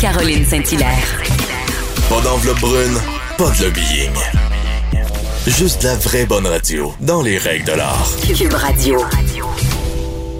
Caroline 0.00 0.44
Saint-Hilaire. 0.44 1.22
Pas 2.08 2.20
d'enveloppe 2.20 2.60
brune, 2.60 2.96
pas 3.36 3.50
de 3.50 3.64
lobbying. 3.64 4.14
Juste 5.48 5.82
la 5.82 5.96
vraie 5.96 6.24
bonne 6.24 6.46
radio, 6.46 6.92
dans 7.00 7.20
les 7.20 7.36
règles 7.36 7.64
de 7.64 7.72
l'art. 7.72 8.08
Cube 8.22 8.52
Radio. 8.52 9.00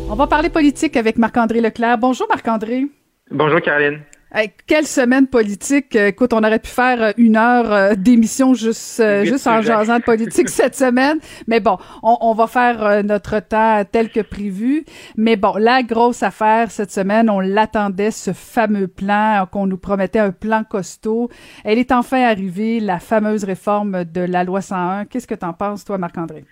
On 0.08 0.14
va 0.14 0.28
parler 0.28 0.48
politique 0.48 0.96
avec 0.96 1.18
Marc-André 1.18 1.60
Leclerc. 1.60 1.98
Bonjour 1.98 2.28
Marc-André. 2.28 2.84
Bonjour 3.32 3.60
Caroline. 3.60 3.98
Hey, 4.30 4.52
quelle 4.66 4.86
semaine 4.86 5.26
politique. 5.26 5.96
Euh, 5.96 6.08
Écoute, 6.08 6.34
on 6.34 6.40
aurait 6.44 6.58
pu 6.58 6.68
faire 6.68 7.02
euh, 7.02 7.12
une 7.16 7.36
heure 7.38 7.72
euh, 7.72 7.94
d'émission 7.94 8.52
juste, 8.52 9.02
juste 9.24 9.46
en 9.46 9.62
jasant 9.62 9.98
de 9.98 10.04
politique 10.04 10.48
cette 10.50 10.74
semaine. 10.76 11.18
Mais 11.46 11.60
bon, 11.60 11.78
on, 12.02 12.18
on 12.20 12.34
va 12.34 12.46
faire 12.46 13.02
notre 13.04 13.40
temps 13.40 13.82
tel 13.90 14.10
que 14.10 14.20
prévu. 14.20 14.84
Mais 15.16 15.36
bon, 15.36 15.54
la 15.56 15.82
grosse 15.82 16.22
affaire 16.22 16.70
cette 16.70 16.92
semaine, 16.92 17.30
on 17.30 17.40
l'attendait, 17.40 18.10
ce 18.10 18.34
fameux 18.34 18.86
plan, 18.86 19.46
qu'on 19.50 19.66
nous 19.66 19.78
promettait 19.78 20.18
un 20.18 20.30
plan 20.32 20.62
costaud. 20.62 21.30
Elle 21.64 21.78
est 21.78 21.90
enfin 21.90 22.22
arrivée, 22.22 22.80
la 22.80 22.98
fameuse 22.98 23.44
réforme 23.44 24.04
de 24.04 24.20
la 24.20 24.44
loi 24.44 24.60
101. 24.60 25.06
Qu'est-ce 25.06 25.26
que 25.26 25.34
t'en 25.34 25.54
penses, 25.54 25.86
toi, 25.86 25.96
Marc-André? 25.96 26.44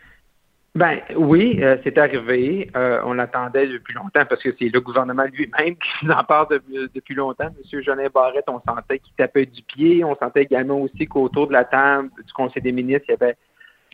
Ben 0.77 1.01
oui, 1.17 1.59
euh, 1.63 1.79
c'est 1.83 1.97
arrivé. 1.97 2.71
Euh, 2.77 3.01
on 3.07 3.15
l'attendait 3.15 3.67
depuis 3.67 3.95
longtemps 3.95 4.27
parce 4.29 4.43
que 4.43 4.55
c'est 4.59 4.69
le 4.69 4.81
gouvernement 4.83 5.25
lui-même 5.33 5.75
qui 6.01 6.11
en 6.11 6.23
parle 6.23 6.49
de- 6.51 6.91
depuis 6.95 7.15
longtemps. 7.15 7.49
Monsieur 7.59 7.81
Jolin 7.81 8.09
Barrette, 8.13 8.45
on 8.49 8.61
sentait 8.61 8.99
qu'il 8.99 9.15
tapait 9.15 9.47
du 9.47 9.63
pied. 9.63 10.05
On 10.05 10.15
sentait 10.17 10.43
également 10.43 10.79
aussi 10.79 11.07
qu'autour 11.07 11.47
de 11.47 11.55
la 11.55 11.65
table 11.65 12.11
du 12.27 12.31
Conseil 12.35 12.63
des 12.63 12.73
ministres, 12.73 13.07
il 13.09 13.13
y 13.13 13.15
avait 13.15 13.37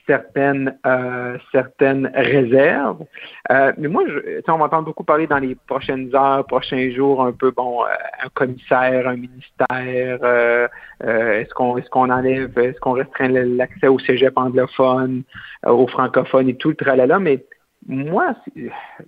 certaines 0.06 0.77
euh, 0.87 1.38
certaines 1.52 2.10
réserves. 2.15 3.05
Euh, 3.51 3.73
mais 3.79 3.88
moi, 3.88 4.02
je, 4.06 4.41
on 4.48 4.59
va 4.59 4.65
entendre 4.66 4.87
beaucoup 4.87 5.05
parler 5.05 5.27
dans 5.27 5.38
les 5.38 5.55
prochaines 5.55 6.15
heures, 6.15 6.47
prochains 6.47 6.91
jours, 6.91 7.24
un 7.24 7.33
peu 7.33 7.51
bon, 7.51 7.83
euh, 7.84 7.88
un 8.24 8.29
commissaire, 8.34 9.09
un 9.09 9.16
ministère. 9.16 10.19
euh, 10.23 10.69
euh, 11.04 11.41
est-ce 11.41 11.52
qu'on 11.54 11.76
est-ce 11.79 11.91
qu'on 11.91 12.10
enlève, 12.10 12.57
est-ce 12.59 12.80
qu'on 12.80 12.93
restreint 12.93 13.29
l'accès 13.29 13.88
au 13.88 13.99
cégep 13.99 14.37
anglophone, 14.37 15.23
euh, 15.66 15.71
aux 15.71 15.87
francophones 15.87 16.48
et 16.48 16.57
tout 16.57 16.71
le 16.71 16.76
tralala, 16.76 17.19
mais 17.19 17.45
moi, 17.88 18.37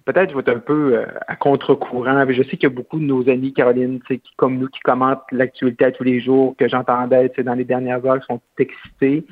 peut-être 0.05 0.30
je 0.30 0.34
vais 0.34 0.40
être 0.40 0.56
un 0.56 0.58
peu 0.58 1.05
à 1.28 1.36
contre-courant. 1.36 2.24
Je 2.28 2.42
sais 2.42 2.56
qu'il 2.56 2.64
y 2.64 2.66
a 2.66 2.70
beaucoup 2.70 2.98
de 2.98 3.05
nos 3.05 3.28
amis, 3.28 3.52
Caroline, 3.52 4.00
qui, 4.02 4.20
comme 4.36 4.58
nous, 4.58 4.66
qui 4.66 4.80
commentent 4.80 5.22
l'actualité 5.30 5.84
à 5.84 5.92
tous 5.92 6.02
les 6.02 6.20
jours, 6.20 6.56
que 6.58 6.68
j'entendais 6.68 7.30
dans 7.38 7.55
les 7.55 7.64
dernières 7.64 8.05
heures, 8.05 8.18
qui 8.18 8.27
sont 8.27 8.40
excités. 8.58 9.24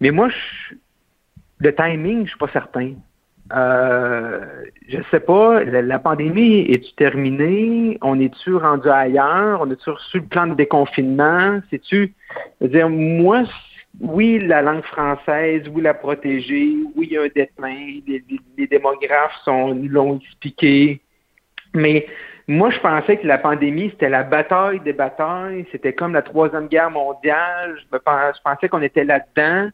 Mais 0.00 0.10
moi, 0.10 0.28
je, 0.28 0.74
le 1.58 1.74
timing, 1.74 2.24
je 2.24 2.30
suis 2.30 2.38
pas 2.38 2.48
certain. 2.52 2.92
Euh, 3.52 4.64
je 4.88 4.98
sais 5.10 5.20
pas, 5.20 5.62
la, 5.64 5.98
pandémie 5.98 6.60
est-tu 6.60 6.92
terminée? 6.94 7.98
On 8.00 8.18
est-tu 8.18 8.56
rendu 8.56 8.88
ailleurs? 8.88 9.60
On 9.60 9.70
est-tu 9.70 9.90
reçu 9.90 10.20
le 10.20 10.26
plan 10.26 10.46
de 10.46 10.54
déconfinement? 10.54 11.60
C'est-tu, 11.70 12.14
dire, 12.62 12.88
moi, 12.88 13.42
oui, 14.00 14.38
la 14.38 14.62
langue 14.62 14.82
française, 14.84 15.62
oui, 15.72 15.82
la 15.82 15.94
protéger, 15.94 16.74
oui, 16.96 17.08
il 17.10 17.12
y 17.12 17.18
a 17.18 17.22
un 17.22 17.28
déclin, 17.34 18.00
les, 18.06 18.66
démographes 18.66 19.36
sont, 19.44 19.74
l'ont 19.88 20.18
expliqué, 20.18 21.00
mais 21.74 22.06
moi, 22.48 22.70
je 22.70 22.78
pensais 22.80 23.16
que 23.16 23.26
la 23.26 23.38
pandémie, 23.38 23.90
c'était 23.90 24.08
la 24.08 24.22
bataille 24.22 24.80
des 24.80 24.92
batailles, 24.92 25.66
c'était 25.70 25.92
comme 25.92 26.12
la 26.12 26.22
Troisième 26.22 26.66
Guerre 26.68 26.90
mondiale, 26.90 27.76
je 27.90 28.40
pensais 28.42 28.68
qu'on 28.68 28.82
était 28.82 29.04
là-dedans. 29.04 29.70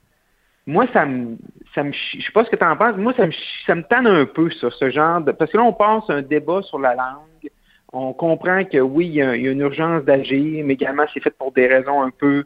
Moi, 0.66 0.86
ça 0.92 1.06
me, 1.06 1.36
ça 1.74 1.82
me, 1.82 1.92
je 1.92 2.20
sais 2.20 2.32
pas 2.32 2.44
ce 2.44 2.50
que 2.50 2.56
tu 2.56 2.64
en 2.64 2.76
penses, 2.76 2.96
moi, 2.96 3.12
ça 3.16 3.26
me, 3.26 3.32
ça 3.66 3.74
me 3.74 3.82
tanne 3.82 4.06
un 4.06 4.26
peu, 4.26 4.50
ça, 4.50 4.68
ce 4.70 4.90
genre 4.90 5.20
de, 5.20 5.32
parce 5.32 5.50
que 5.50 5.56
là, 5.56 5.64
on 5.64 5.72
passe 5.72 6.04
un 6.08 6.22
débat 6.22 6.62
sur 6.62 6.78
la 6.78 6.94
langue, 6.94 7.50
on 7.92 8.12
comprend 8.12 8.64
que 8.64 8.78
oui, 8.78 9.06
il 9.06 9.14
y 9.14 9.22
a, 9.22 9.34
une 9.34 9.60
urgence 9.60 10.04
d'agir, 10.04 10.64
mais 10.64 10.74
également, 10.74 11.04
c'est 11.12 11.20
fait 11.20 11.34
pour 11.36 11.52
des 11.52 11.66
raisons 11.66 12.02
un 12.02 12.10
peu, 12.10 12.44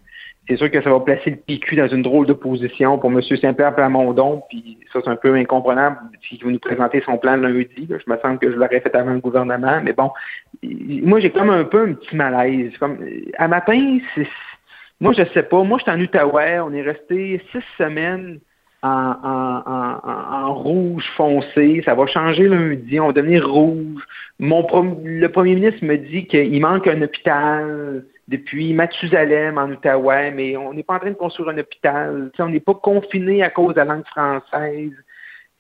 c'est 0.49 0.57
sûr 0.57 0.71
que 0.71 0.81
ça 0.83 0.91
va 0.91 1.01
placer 1.01 1.31
le 1.31 1.37
PQ 1.37 1.77
dans 1.77 1.89
une 1.89 2.03
drôle 2.03 2.27
de 2.27 2.33
position 2.33 2.99
pour 2.99 3.11
M. 3.11 3.21
Saint-Pierre 3.23 3.75
Plamondon, 3.75 4.43
puis 4.49 4.79
ça, 4.93 5.01
c'est 5.03 5.11
un 5.11 5.17
peu 5.17 5.35
incomprenable, 5.35 5.99
puis 6.23 6.39
il 6.41 6.45
va 6.45 6.51
nous 6.53 6.59
présenter 6.59 7.03
son 7.05 7.19
plan 7.19 7.37
lundi, 7.37 7.87
là. 7.89 7.97
je 8.05 8.11
me 8.11 8.19
sens 8.19 8.39
que 8.39 8.51
je 8.51 8.57
l'aurais 8.57 8.81
fait 8.81 8.95
avant 8.95 9.13
le 9.13 9.21
gouvernement, 9.21 9.81
mais 9.83 9.93
bon, 9.93 10.11
moi, 10.63 11.21
j'ai 11.21 11.31
comme 11.31 11.51
un 11.51 11.65
peu 11.65 11.89
un 11.89 11.93
petit 11.95 12.17
malaise, 12.17 12.73
comme, 12.79 12.99
à 13.37 13.49
matin, 13.49 13.99
c'est, 14.15 14.27
moi, 15.05 15.13
je 15.13 15.23
sais 15.35 15.43
pas. 15.43 15.63
Moi, 15.63 15.77
je 15.77 15.83
suis 15.83 15.93
en 15.93 16.01
Outaouais. 16.01 16.61
On 16.61 16.73
est 16.73 16.81
resté 16.81 17.39
six 17.53 17.63
semaines 17.77 18.41
en, 18.81 20.55
rouge 20.55 21.05
foncé. 21.15 21.83
Ça 21.85 21.95
va 21.95 22.07
changer 22.07 22.49
lundi. 22.49 22.99
On 22.99 23.09
va 23.09 23.13
devenir 23.13 23.47
rouge. 23.47 24.03
Mon 24.39 24.67
le 25.05 25.27
premier 25.27 25.57
ministre 25.57 25.85
me 25.85 25.99
dit 25.99 26.27
qu'il 26.27 26.59
manque 26.59 26.87
un 26.87 27.03
hôpital 27.03 28.07
depuis 28.29 28.73
Mathusalem 28.73 29.59
en 29.59 29.73
Outaouais, 29.73 30.31
mais 30.31 30.57
on 30.57 30.73
n'est 30.73 30.83
pas 30.83 30.95
en 30.95 31.01
train 31.01 31.11
de 31.11 31.17
construire 31.17 31.51
un 31.51 31.59
hôpital. 31.59 32.31
On 32.39 32.49
n'est 32.49 32.61
pas 32.61 32.73
confiné 32.73 33.43
à 33.43 33.51
cause 33.51 33.75
de 33.75 33.81
la 33.81 33.85
langue 33.85 34.07
française. 34.07 34.93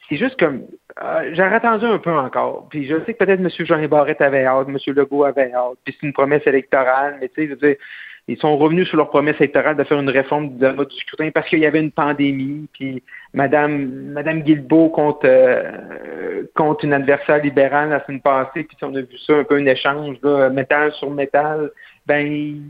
C'est 0.09 0.17
juste 0.17 0.41
comme 0.41 0.63
euh, 1.03 1.31
j'aurais 1.35 1.57
attendu 1.57 1.85
un 1.85 1.99
peu 1.99 2.13
encore. 2.13 2.67
Puis 2.71 2.87
je 2.87 2.97
sais 3.05 3.13
que 3.13 3.23
peut-être 3.23 3.41
M. 3.41 3.51
Jean 3.51 3.89
Barrette 3.89 4.23
avait 4.23 4.47
hâte, 4.47 4.69
M. 4.69 4.79
Legault 4.95 5.25
avait 5.25 5.53
hâte, 5.53 5.77
puis 5.85 5.95
c'est 6.01 6.07
une 6.07 6.15
promesse 6.15 6.47
électorale, 6.47 7.19
mais 7.21 7.29
tu 7.29 7.35
sais, 7.35 7.47
je 7.47 7.51
veux 7.51 7.57
dire, 7.57 7.77
ils 8.27 8.39
sont 8.39 8.57
revenus 8.57 8.89
sur 8.89 8.97
leur 8.97 9.11
promesse 9.11 9.37
électorale 9.37 9.77
de 9.77 9.85
faire 9.85 9.99
une 9.99 10.09
réforme 10.09 10.57
de 10.57 10.69
mode 10.69 10.89
du 10.89 10.97
scrutin 10.97 11.31
parce 11.33 11.49
qu'il 11.49 11.59
y 11.59 11.67
avait 11.67 11.81
une 11.81 11.91
pandémie, 11.91 12.69
puis 12.73 13.03
Madame 13.35 14.13
Madame 14.13 14.41
Guilbeault 14.41 14.89
contre 14.89 15.21
euh, 15.25 16.45
contre 16.55 16.85
une 16.85 16.95
adversaire 16.95 17.43
libérale 17.43 17.91
la 17.91 18.05
semaine 18.05 18.23
passée, 18.23 18.65
puis 18.65 18.77
on 18.83 18.95
a 18.95 19.01
vu 19.01 19.19
ça 19.27 19.35
un 19.35 19.45
peu 19.45 19.57
un 19.57 19.67
échange 19.67 20.17
là, 20.23 20.49
métal 20.49 20.93
sur 20.93 21.11
métal. 21.11 21.71
Ben, 22.07 22.27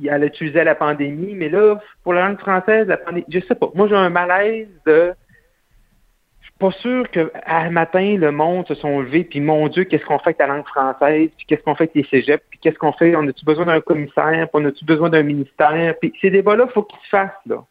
elle 0.09 0.25
utilisait 0.25 0.63
la 0.63 0.77
pandémie, 0.77 1.35
mais 1.35 1.49
là, 1.49 1.81
pour 2.05 2.15
la 2.15 2.29
langue 2.29 2.39
française, 2.39 2.87
la 2.87 2.97
pandémie, 2.97 3.27
je 3.29 3.41
sais 3.41 3.57
pas. 3.57 3.69
Moi, 3.75 3.89
j'ai 3.89 3.97
un 3.97 4.11
malaise 4.11 4.69
de 4.87 5.13
pas 6.59 6.71
sûr 6.71 7.11
que 7.11 7.33
à 7.45 7.69
matin, 7.71 8.17
le 8.19 8.31
monde 8.31 8.67
se 8.69 8.75
sont 8.75 9.01
levés, 9.01 9.25
puis 9.25 9.41
mon 9.41 9.69
Dieu, 9.69 9.85
qu'est-ce 9.85 10.05
qu'on 10.05 10.19
fait 10.19 10.31
avec 10.31 10.39
la 10.39 10.47
langue 10.47 10.67
française, 10.67 11.31
puis 11.37 11.47
qu'est-ce 11.47 11.63
qu'on 11.63 11.75
fait 11.75 11.85
avec 11.85 11.95
les 11.95 12.05
cégeps, 12.05 12.45
puis 12.51 12.59
qu'est-ce 12.61 12.79
qu'on 12.79 12.93
fait, 12.93 13.17
on 13.17 13.27
a-tu 13.27 13.45
besoin 13.45 13.67
d'un 13.67 13.81
commissaire, 13.81 14.49
puis 14.49 14.63
on 14.63 14.65
a-tu 14.65 14.85
besoin 14.85 15.11
d'un 15.11 15.23
ministère, 15.23 15.95
puis 16.01 16.13
ces 16.21 16.31
débats-là, 16.31 16.69
faut 16.69 16.83
qu'ils 16.83 17.01
se 17.05 17.09
fassent, 17.09 17.31
là. 17.47 17.65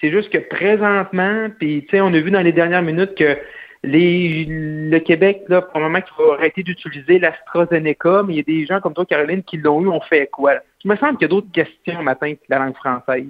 C'est 0.00 0.10
juste 0.10 0.30
que 0.30 0.38
présentement, 0.38 1.48
puis 1.58 1.82
tu 1.82 1.90
sais, 1.90 2.00
on 2.00 2.14
a 2.14 2.20
vu 2.20 2.30
dans 2.30 2.40
les 2.40 2.52
dernières 2.52 2.82
minutes 2.82 3.16
que 3.16 3.36
les, 3.82 4.44
le 4.48 4.98
Québec, 5.00 5.42
là, 5.48 5.62
probablement 5.62 6.00
qu'il 6.00 6.14
faut 6.14 6.32
arrêter 6.32 6.62
d'utiliser 6.62 7.18
l'AstraZeneca, 7.18 8.22
mais 8.24 8.34
il 8.34 8.36
y 8.36 8.40
a 8.40 8.42
des 8.42 8.66
gens 8.66 8.80
comme 8.80 8.94
toi, 8.94 9.04
Caroline, 9.06 9.42
qui 9.42 9.56
l'ont 9.56 9.82
eu, 9.82 9.88
on 9.88 10.00
fait 10.00 10.28
quoi? 10.28 10.54
Il 10.84 10.90
me 10.90 10.96
semble 10.96 11.18
qu'il 11.18 11.22
y 11.22 11.24
a 11.26 11.28
d'autres 11.28 11.52
questions 11.52 12.02
matin 12.02 12.34
que 12.34 12.40
la 12.48 12.58
langue 12.58 12.76
française. 12.76 13.26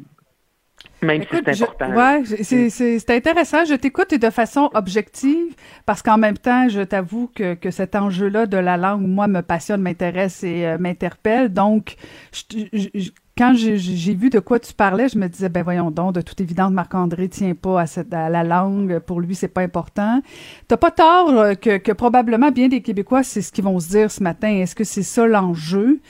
Même 1.03 1.23
si 1.23 1.29
c'est 1.45 1.55
je- 1.55 1.65
important. 1.65 1.91
ouais, 1.95 2.23
je- 2.25 2.43
c'est- 2.43 2.71
c'est 2.99 3.11
intéressant. 3.11 3.65
Je 3.65 3.75
t'écoute 3.75 4.13
et 4.13 4.19
de 4.19 4.31
façon 4.31 4.69
objective 4.75 5.55
parce 5.87 6.03
qu'en 6.03 6.19
même 6.19 6.37
temps, 6.39 6.69
je 6.69 6.81
t'avoue 6.81 7.31
que, 7.35 7.55
que 7.55 7.71
cet 7.71 7.95
enjeu-là 7.95 8.47
de 8.47 8.57
la 8.57 8.77
langue, 8.77 9.07
moi, 9.07 9.29
me 9.29 9.41
passionne, 9.43 9.81
m'intéresse 9.83 10.43
et 10.43 10.67
euh, 10.67 10.77
m'interpelle. 10.79 11.53
Donc, 11.53 11.95
je- 12.33 12.65
je- 12.73 12.89
je- 12.95 13.11
quand 13.37 13.55
j'ai 13.55 13.77
j'ai 13.79 14.15
vu 14.15 14.31
de 14.31 14.41
quoi 14.41 14.59
tu 14.59 14.73
parlais, 14.75 15.09
je 15.09 15.17
me 15.17 15.29
disais, 15.29 15.49
ben 15.49 15.63
voyons 15.63 15.93
donc, 15.93 16.13
de 16.17 16.21
toute 16.21 16.41
évidence, 16.41 16.73
Marc-André 16.73 17.29
tient 17.29 17.55
pas 17.55 17.83
à, 17.83 17.87
cette, 17.87 18.13
à 18.13 18.29
la 18.29 18.43
langue. 18.43 18.99
Pour 18.99 19.21
lui, 19.21 19.37
c'est 19.37 19.47
pas 19.47 19.61
important. 19.61 20.21
T'as 20.67 20.77
pas 20.77 20.91
tort 20.91 21.29
euh, 21.31 21.55
que, 21.55 21.77
que 21.77 21.93
probablement 21.93 22.51
bien 22.51 22.67
des 22.67 22.81
Québécois, 22.81 23.23
c'est 23.23 23.41
ce 23.43 23.53
qu'ils 23.53 23.63
vont 23.63 23.79
se 23.79 23.91
dire 23.91 24.11
ce 24.11 24.21
matin. 24.25 24.49
Est-ce 24.49 24.75
que 24.75 24.83
c'est 24.83 25.05
ça 25.05 25.25
l'enjeu 25.29 26.01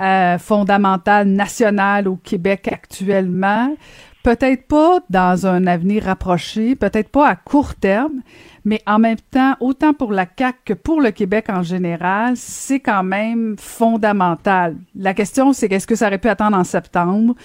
euh, 0.00 0.38
fondamental 0.38 1.26
national 1.26 2.06
au 2.06 2.14
Québec 2.14 2.68
actuellement? 2.72 3.74
Peut-être 4.28 4.66
pas 4.66 5.00
dans 5.08 5.46
un 5.46 5.66
avenir 5.66 6.04
rapproché, 6.04 6.76
peut-être 6.76 7.08
pas 7.08 7.26
à 7.26 7.34
court 7.34 7.74
terme, 7.74 8.20
mais 8.62 8.82
en 8.86 8.98
même 8.98 9.16
temps, 9.30 9.54
autant 9.58 9.94
pour 9.94 10.12
la 10.12 10.26
CAQ 10.26 10.58
que 10.66 10.72
pour 10.74 11.00
le 11.00 11.12
Québec 11.12 11.46
en 11.48 11.62
général, 11.62 12.34
c'est 12.36 12.80
quand 12.80 13.04
même 13.04 13.56
fondamental. 13.58 14.76
La 14.94 15.14
question, 15.14 15.54
c'est 15.54 15.72
est-ce 15.72 15.86
que 15.86 15.94
ça 15.94 16.08
aurait 16.08 16.18
pu 16.18 16.28
attendre 16.28 16.58
en 16.58 16.64
septembre? 16.64 17.36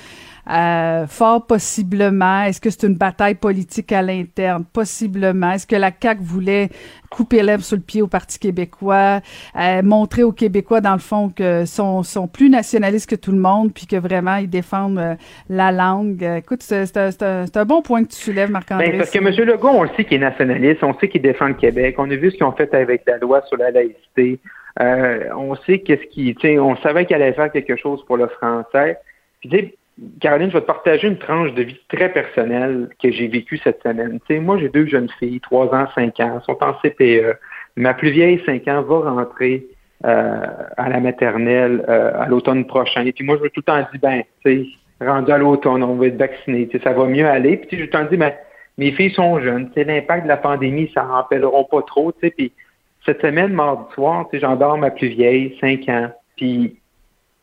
Euh, 0.49 1.07
fort 1.07 1.45
possiblement. 1.47 2.43
Est-ce 2.43 2.59
que 2.59 2.69
c'est 2.69 2.83
une 2.85 2.95
bataille 2.97 3.35
politique 3.35 3.91
à 3.93 4.01
l'interne? 4.01 4.65
Possiblement. 4.65 5.51
Est-ce 5.51 5.65
que 5.65 5.75
la 5.77 5.91
CAQ 5.97 6.21
voulait 6.21 6.69
couper 7.09 7.41
l'herbe 7.43 7.61
sur 7.61 7.77
le 7.77 7.81
pied 7.83 8.01
au 8.01 8.07
Parti 8.07 8.39
québécois, 8.39 9.21
euh, 9.57 9.81
montrer 9.83 10.23
aux 10.23 10.31
Québécois, 10.33 10.81
dans 10.81 10.93
le 10.93 10.99
fond, 10.99 11.29
que 11.29 11.63
sont, 11.65 12.03
sont 12.03 12.27
plus 12.27 12.49
nationalistes 12.49 13.09
que 13.09 13.15
tout 13.15 13.31
le 13.31 13.37
monde, 13.37 13.71
puis 13.73 13.85
que 13.87 13.95
vraiment, 13.95 14.35
ils 14.37 14.49
défendent 14.49 14.97
euh, 14.97 15.15
la 15.47 15.71
langue? 15.71 16.23
Écoute, 16.23 16.61
c'est 16.63 16.97
un, 16.97 17.09
un- 17.21 17.45
un 17.53 17.65
bon 17.65 17.81
point 17.81 18.03
que 18.03 18.09
tu 18.09 18.17
soulèves, 18.17 18.51
Marc-André. 18.51 18.89
Ben, 18.89 18.97
parce 18.97 19.11
que 19.11 19.19
M. 19.19 19.29
Legault, 19.47 19.69
on 19.69 19.83
le 19.83 19.89
sait 19.95 20.03
qu'il 20.05 20.17
est 20.17 20.25
nationaliste, 20.25 20.83
on 20.83 20.97
sait 20.99 21.07
qu'il 21.07 21.21
défend 21.21 21.47
le 21.47 21.53
Québec, 21.53 21.95
on 21.99 22.09
a 22.11 22.15
vu 22.15 22.31
ce 22.31 22.35
qu'ils 22.35 22.45
ont 22.45 22.51
fait 22.51 22.73
avec 22.73 23.03
la 23.07 23.17
loi 23.17 23.41
sur 23.47 23.57
la 23.57 23.71
laïcité, 23.71 24.39
Euh, 24.81 25.29
on 25.37 25.55
sait 25.67 25.79
qu'est-ce 25.79 26.07
qui, 26.07 26.35
on 26.59 26.75
savait 26.77 27.05
qu'il 27.05 27.15
allait 27.15 27.33
faire 27.33 27.51
quelque 27.51 27.75
chose 27.77 28.03
pour 28.07 28.17
le 28.17 28.27
français. 28.27 28.97
Puis, 29.39 29.75
Caroline, 30.19 30.49
je 30.49 30.53
vais 30.55 30.61
te 30.61 30.67
partager 30.67 31.07
une 31.07 31.17
tranche 31.17 31.53
de 31.53 31.63
vie 31.63 31.79
très 31.87 32.11
personnelle 32.11 32.89
que 33.01 33.11
j'ai 33.11 33.27
vécue 33.27 33.57
cette 33.57 33.81
semaine. 33.83 34.19
Tu 34.27 34.35
sais, 34.35 34.39
moi, 34.39 34.57
j'ai 34.57 34.69
deux 34.69 34.87
jeunes 34.87 35.09
filles, 35.19 35.39
trois 35.39 35.73
ans, 35.73 35.87
cinq 35.93 36.19
ans, 36.19 36.41
sont 36.41 36.57
en 36.63 36.73
CPE. 36.81 37.37
Ma 37.75 37.93
plus 37.93 38.09
vieille, 38.09 38.41
cinq 38.45 38.67
ans, 38.67 38.81
va 38.81 39.11
rentrer 39.11 39.67
à 40.03 40.89
la 40.89 40.99
maternelle 40.99 41.85
à 41.87 42.27
l'automne 42.27 42.65
prochain. 42.65 43.05
Et 43.05 43.13
puis 43.13 43.23
moi, 43.23 43.37
je 43.37 43.43
me 43.43 43.49
tout 43.49 43.61
le 43.61 43.63
temps 43.63 43.87
dit, 43.93 43.99
ben, 43.99 44.23
tu 44.43 44.65
sais, 44.65 44.67
rendu 45.05 45.31
à 45.31 45.37
l'automne, 45.37 45.83
on 45.83 45.95
va 45.95 46.07
être 46.07 46.17
vacciné, 46.17 46.67
tu 46.67 46.77
sais, 46.77 46.83
ça 46.83 46.93
va 46.93 47.05
mieux 47.05 47.25
aller. 47.25 47.57
Puis 47.57 47.77
je 47.77 47.77
tout 47.77 47.81
le 47.83 47.89
temps 47.89 48.09
dit, 48.09 48.17
ben, 48.17 48.33
mes 48.77 48.91
filles 48.91 49.11
sont 49.11 49.39
jeunes, 49.39 49.67
tu 49.67 49.75
sais, 49.75 49.83
l'impact 49.83 50.23
de 50.23 50.27
la 50.27 50.37
pandémie, 50.37 50.91
ça 50.93 51.05
en 51.05 51.13
rappelleront 51.13 51.65
pas 51.65 51.81
trop, 51.83 52.11
tu 52.11 52.19
sais, 52.21 52.31
puis 52.31 52.51
cette 53.05 53.21
semaine, 53.21 53.53
mardi 53.53 53.83
soir, 53.93 54.25
tu 54.29 54.37
sais, 54.37 54.41
j'endors 54.41 54.77
ma 54.77 54.91
plus 54.91 55.09
vieille, 55.09 55.57
5 55.61 55.89
ans, 55.89 56.09
puis 56.37 56.79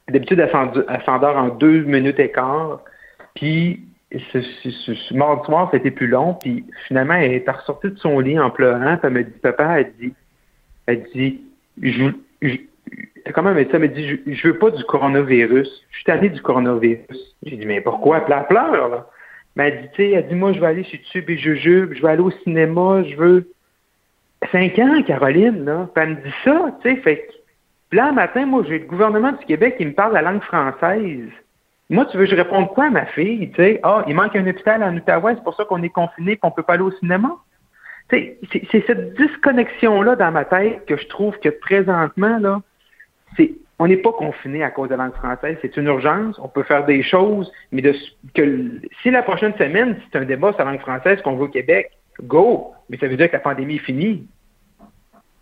d'habitude, 0.09 0.41
elle 0.41 1.03
s'endort 1.05 1.37
en 1.37 1.49
deux 1.49 1.83
minutes 1.83 2.19
et 2.19 2.31
quart, 2.31 2.81
puis 3.35 3.85
ce, 4.33 4.41
ce, 4.41 5.15
mardi 5.15 5.45
soir, 5.47 5.69
c'était 5.73 5.91
plus 5.91 6.09
long, 6.09 6.35
puis 6.35 6.65
finalement, 6.89 7.15
elle 7.15 7.33
est 7.33 7.49
ressortie 7.49 7.91
de 7.91 7.99
son 7.99 8.19
lit 8.19 8.39
en 8.39 8.51
pleurant, 8.51 8.97
puis 8.97 9.07
elle 9.07 9.13
me 9.13 9.25
dit, 9.25 9.39
papa, 9.41 9.81
elle 9.81 9.93
dit, 10.01 10.13
elle 10.87 11.03
dit, 11.15 11.41
je, 11.81 12.11
je 12.43 12.57
dit 13.65 13.71
ça? 13.71 13.77
Elle 13.77 13.83
me 13.83 13.89
dit, 13.89 14.09
je, 14.09 14.33
je 14.33 14.49
veux 14.49 14.59
pas 14.59 14.71
du 14.71 14.83
coronavirus, 14.85 15.69
je 15.91 15.97
suis 15.97 16.05
tanné 16.05 16.29
du 16.29 16.41
coronavirus. 16.43 17.37
J'ai 17.45 17.57
dit, 17.57 17.67
mais 17.67 17.81
pourquoi? 17.81 18.19
Elle 18.19 18.47
pleure, 18.47 18.89
là. 18.89 19.07
Mais 19.57 19.69
elle 19.69 19.83
dit, 19.83 19.89
tu 19.95 20.03
sais, 20.03 20.11
elle 20.11 20.29
dit, 20.29 20.35
moi, 20.35 20.53
je 20.53 20.61
vais 20.61 20.67
aller 20.67 20.85
sur 20.85 20.99
YouTube 20.99 21.31
et 21.31 21.39
je 21.39 21.55
jube, 21.55 21.93
je 21.95 22.03
vais 22.03 22.09
aller 22.09 22.23
au 22.23 22.31
cinéma, 22.31 23.03
je 23.05 23.17
veux. 23.17 23.53
Cinq 24.51 24.79
ans, 24.79 25.03
Caroline, 25.03 25.65
là. 25.65 25.89
Puis 25.95 26.03
elle 26.03 26.11
me 26.11 26.15
dit 26.17 26.35
ça, 26.45 26.79
tu 26.83 26.91
sais, 26.91 26.97
fait 27.03 27.17
que. 27.19 27.33
Là, 27.93 28.09
un 28.09 28.13
matin, 28.13 28.47
moi, 28.47 28.63
j'ai 28.67 28.79
le 28.79 28.87
gouvernement 28.87 29.33
du 29.33 29.45
Québec 29.45 29.77
qui 29.79 29.87
me 29.87 29.93
parle 29.93 30.15
la 30.15 30.23
langue 30.23 30.43
française. 30.43 31.29
Moi, 31.89 32.07
tu 32.07 32.17
veux 32.17 32.25
que 32.25 32.31
je 32.31 32.37
réponde 32.37 32.69
quoi 32.69 32.85
à 32.85 32.91
ma 32.91 33.07
fille? 33.07 33.51
Tu 33.51 33.57
sais, 33.57 33.81
ah, 33.83 34.05
il 34.07 34.15
manque 34.15 34.37
un 34.37 34.47
hôpital 34.47 34.83
en 34.83 34.97
Outaouais, 34.97 35.35
c'est 35.35 35.43
pour 35.43 35.57
ça 35.57 35.65
qu'on 35.65 35.83
est 35.83 35.89
confiné 35.89 36.37
qu'on 36.37 36.53
peut 36.53 36.63
pas 36.63 36.75
aller 36.75 36.85
au 36.85 36.93
cinéma. 36.93 37.37
Tu 38.09 38.17
sais, 38.17 38.39
c'est 38.71 38.87
cette 38.87 39.15
disconnexion-là 39.15 40.17
dans 40.17 40.31
ma 40.31 40.45
tête 40.45 40.85
que 40.87 40.97
je 40.97 41.07
trouve 41.09 41.39
que 41.41 41.49
présentement, 41.49 42.39
là, 42.39 42.61
on 43.81 43.89
n'est 43.89 43.97
pas 43.97 44.13
confiné 44.13 44.63
à 44.63 44.71
cause 44.71 44.91
de 44.91 44.95
la 44.95 45.05
langue 45.05 45.15
française. 45.15 45.57
C'est 45.63 45.77
une 45.79 45.87
urgence. 45.87 46.39
On 46.39 46.49
peut 46.49 46.65
faire 46.65 46.85
des 46.85 47.03
choses, 47.03 47.51
mais 47.73 47.83
si 49.03 49.11
la 49.11 49.23
prochaine 49.23 49.55
semaine, 49.57 49.97
c'est 50.13 50.19
un 50.19 50.27
débat 50.27 50.53
sur 50.53 50.65
la 50.65 50.73
langue 50.73 50.81
française 50.81 51.23
qu'on 51.23 51.37
veut 51.37 51.45
au 51.45 51.49
Québec, 51.49 51.91
go. 52.23 52.75
Mais 52.91 52.99
ça 52.99 53.09
veut 53.09 53.17
dire 53.17 53.29
que 53.29 53.33
la 53.33 53.41
pandémie 53.41 53.77
est 53.77 53.79
finie. 53.79 54.29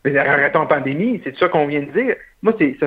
Mais 0.04 0.16
arrêtons 0.16 0.60
la 0.60 0.66
pandémie, 0.66 1.20
c'est 1.24 1.36
ça 1.36 1.48
qu'on 1.48 1.66
vient 1.66 1.80
de 1.80 1.90
dire. 1.90 2.14
Moi, 2.40 2.54
c'est 2.56 2.78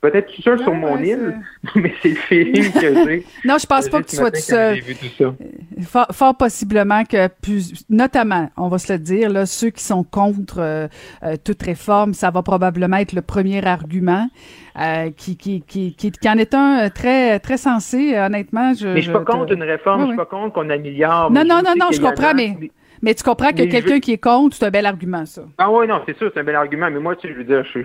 peut-être 0.00 0.32
tout 0.32 0.40
seul 0.40 0.60
sur 0.60 0.72
mon 0.72 0.96
île, 0.98 1.40
mais 1.74 1.92
c'est 2.00 2.10
le 2.10 2.14
feeling 2.14 2.72
que 2.72 2.80
j'ai. 2.80 3.26
non, 3.44 3.56
je 3.58 3.66
pense 3.66 3.88
pas 3.88 4.02
que 4.02 4.06
tu 4.08 4.14
sois 4.14 4.30
tout 4.30 4.38
seul. 4.38 4.78
Fort, 6.12 6.36
possiblement 6.36 7.02
que, 7.04 7.28
notamment, 7.88 8.50
on 8.56 8.68
va 8.68 8.78
se 8.78 8.92
le 8.92 9.00
dire, 9.00 9.30
là, 9.30 9.46
ceux 9.46 9.70
qui 9.70 9.82
sont 9.82 10.04
contre 10.04 10.60
euh, 10.60 10.86
euh, 11.24 11.34
toute 11.44 11.60
réforme, 11.60 12.14
ça 12.14 12.30
va 12.30 12.42
probablement 12.42 12.98
être 12.98 13.14
le 13.14 13.22
premier 13.22 13.64
argument. 13.66 14.28
Euh, 14.80 15.10
qui, 15.10 15.36
qui, 15.36 15.62
qui, 15.62 15.96
qui, 15.96 16.28
en 16.28 16.38
est 16.38 16.54
un 16.54 16.90
très, 16.90 17.40
très 17.40 17.56
sensé, 17.56 18.16
honnêtement. 18.16 18.72
Je, 18.72 18.86
mais 18.86 19.00
je 19.00 19.10
suis 19.10 19.12
pas 19.12 19.24
contre 19.24 19.52
une 19.52 19.64
réforme, 19.64 20.02
je 20.02 20.06
suis 20.06 20.16
pas 20.16 20.26
contre 20.26 20.54
qu'on 20.54 20.70
améliore. 20.70 21.32
Non, 21.32 21.42
non, 21.44 21.56
non, 21.56 21.74
non, 21.76 21.88
je 21.90 22.00
comprends, 22.00 22.32
mais 22.34 22.56
mais 23.02 23.14
tu 23.14 23.22
comprends 23.22 23.50
que 23.50 23.64
quelqu'un 23.64 24.00
qui 24.00 24.12
est 24.12 24.22
contre, 24.22 24.56
c'est 24.56 24.66
un 24.66 24.70
bel 24.70 24.86
argument, 24.86 25.24
ça. 25.26 25.42
Ah 25.58 25.70
oui, 25.70 25.86
non, 25.86 26.02
c'est 26.06 26.16
sûr, 26.16 26.30
c'est 26.32 26.40
un 26.40 26.44
bel 26.44 26.56
argument. 26.56 26.90
Mais 26.90 27.00
moi, 27.00 27.16
tu 27.16 27.28
sais, 27.28 27.34
je 27.34 27.38
veux 27.38 27.44
dire, 27.44 27.64
je, 27.72 27.80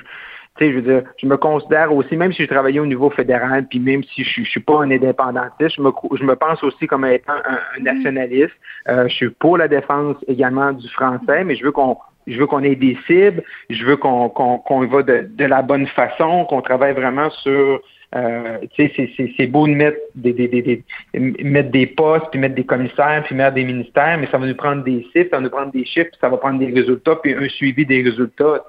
je 0.60 0.72
veux 0.72 0.82
dire, 0.82 1.04
je 1.18 1.28
me 1.28 1.38
considère 1.38 1.94
aussi, 1.94 2.16
même 2.16 2.34
si 2.34 2.44
je 2.44 2.50
travaillais 2.50 2.80
au 2.80 2.86
niveau 2.86 3.10
fédéral, 3.10 3.68
puis 3.70 3.80
même 3.80 4.04
si 4.04 4.24
je, 4.24 4.44
je 4.44 4.50
suis 4.50 4.60
pas 4.60 4.82
un 4.82 4.92
indépendantiste, 4.92 5.76
je 5.76 5.82
me, 5.82 5.92
je 6.18 6.24
me 6.24 6.36
pense 6.36 6.64
aussi 6.64 6.88
comme 6.88 7.06
étant 7.06 7.34
un, 7.34 7.80
mm-hmm. 7.80 7.84
nationaliste. 7.84 8.54
Euh, 8.88 9.08
je 9.08 9.14
suis 9.14 9.30
pour 9.30 9.58
la 9.58 9.68
défense 9.68 10.18
également 10.28 10.72
du 10.72 10.88
français, 10.90 11.44
mais 11.44 11.56
je 11.56 11.64
veux 11.64 11.72
qu'on 11.72 11.98
je 12.28 12.40
veux 12.40 12.48
qu'on 12.48 12.64
ait 12.64 12.76
des 12.76 12.98
cibles, 13.06 13.44
je 13.70 13.86
veux 13.86 13.98
qu'on 13.98 14.30
qu'on 14.30 14.58
qu'on 14.58 14.86
va 14.88 15.04
de, 15.04 15.30
de 15.30 15.46
la 15.46 15.62
bonne 15.62 15.88
façon, 15.88 16.46
qu'on 16.46 16.62
travaille 16.62 16.94
vraiment 16.94 17.30
sur 17.30 17.82
euh, 18.16 18.58
c'est 18.78 19.48
beau 19.48 19.68
de 19.68 19.74
mettre 19.74 19.98
des, 20.16 20.34
des, 20.34 20.48
des, 20.48 20.84
mettre 21.14 21.72
des 21.72 21.86
postes, 21.88 22.28
puis 22.32 22.40
mettre 22.40 22.56
des 22.56 22.64
commissaires, 22.64 23.24
puis 23.26 23.36
mettre 23.36 23.56
des 23.56 23.66
ministères, 23.66 24.18
mais 24.18 24.28
ça 24.32 24.38
va 24.38 24.48
nous 24.48 24.56
prendre 24.56 24.84
des 24.84 25.04
chiffres, 25.12 25.30
ça 25.32 25.38
va 25.38 25.44
nous 25.44 25.50
prendre 25.50 25.72
des 25.72 25.86
chiffres, 25.86 26.10
puis 26.12 26.20
ça 26.22 26.30
va 26.30 26.38
prendre 26.38 26.60
des 26.60 26.72
résultats, 26.74 27.18
puis 27.18 27.34
un 27.34 27.50
suivi 27.50 27.86
des 27.86 28.02
résultats. 28.04 28.64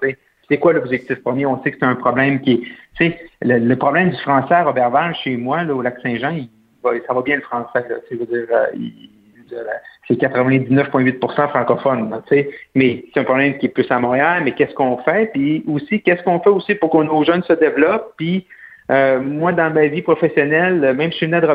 C'est 0.49 0.59
quoi 0.59 0.73
l'objectif 0.73 1.23
premier? 1.23 1.47
On 1.47 1.63
sait 1.63 1.71
que 1.71 1.79
c'est 1.79 1.87
un 1.87 1.95
problème 1.95 2.41
qui 2.41 2.65
est. 3.01 3.17
Le, 3.43 3.59
le 3.59 3.77
problème 3.77 4.11
du 4.11 4.17
français 4.19 4.55
à 4.55 4.65
Robertval, 4.65 5.15
chez 5.23 5.37
moi, 5.37 5.63
là, 5.63 5.75
au 5.75 5.83
Lac-Saint-Jean, 5.83 6.37
ça 7.07 7.15
va 7.15 7.23
bien 7.23 7.37
le 7.37 7.43
français. 7.43 7.85
Là, 7.89 7.97
dire, 8.11 8.47
euh, 8.51 9.65
c'est 10.09 10.21
99,8% 10.21 11.49
francophone. 11.49 12.21
mais 12.75 13.05
c'est 13.13 13.21
un 13.21 13.25
problème 13.25 13.59
qui 13.59 13.67
est 13.67 13.71
plus 13.71 13.91
à 13.91 13.99
Montréal, 13.99 14.43
mais 14.45 14.53
qu'est-ce 14.53 14.75
qu'on 14.75 14.99
fait? 14.99 15.31
Puis 15.33 15.65
aussi, 15.69 16.01
qu'est-ce 16.03 16.23
qu'on 16.23 16.41
fait 16.41 16.51
aussi 16.51 16.75
pour 16.75 16.91
que 16.91 16.99
nos 16.99 17.25
jeunes 17.25 17.43
se 17.43 17.53
développent? 17.53 18.15
Puis 18.17 18.47
euh, 18.91 19.21
moi, 19.21 19.53
dans 19.53 19.73
ma 19.73 19.87
vie 19.87 20.03
professionnelle, 20.03 20.95
même 20.97 21.11
si 21.11 21.21
je 21.21 21.27
né 21.27 21.41
de 21.41 21.49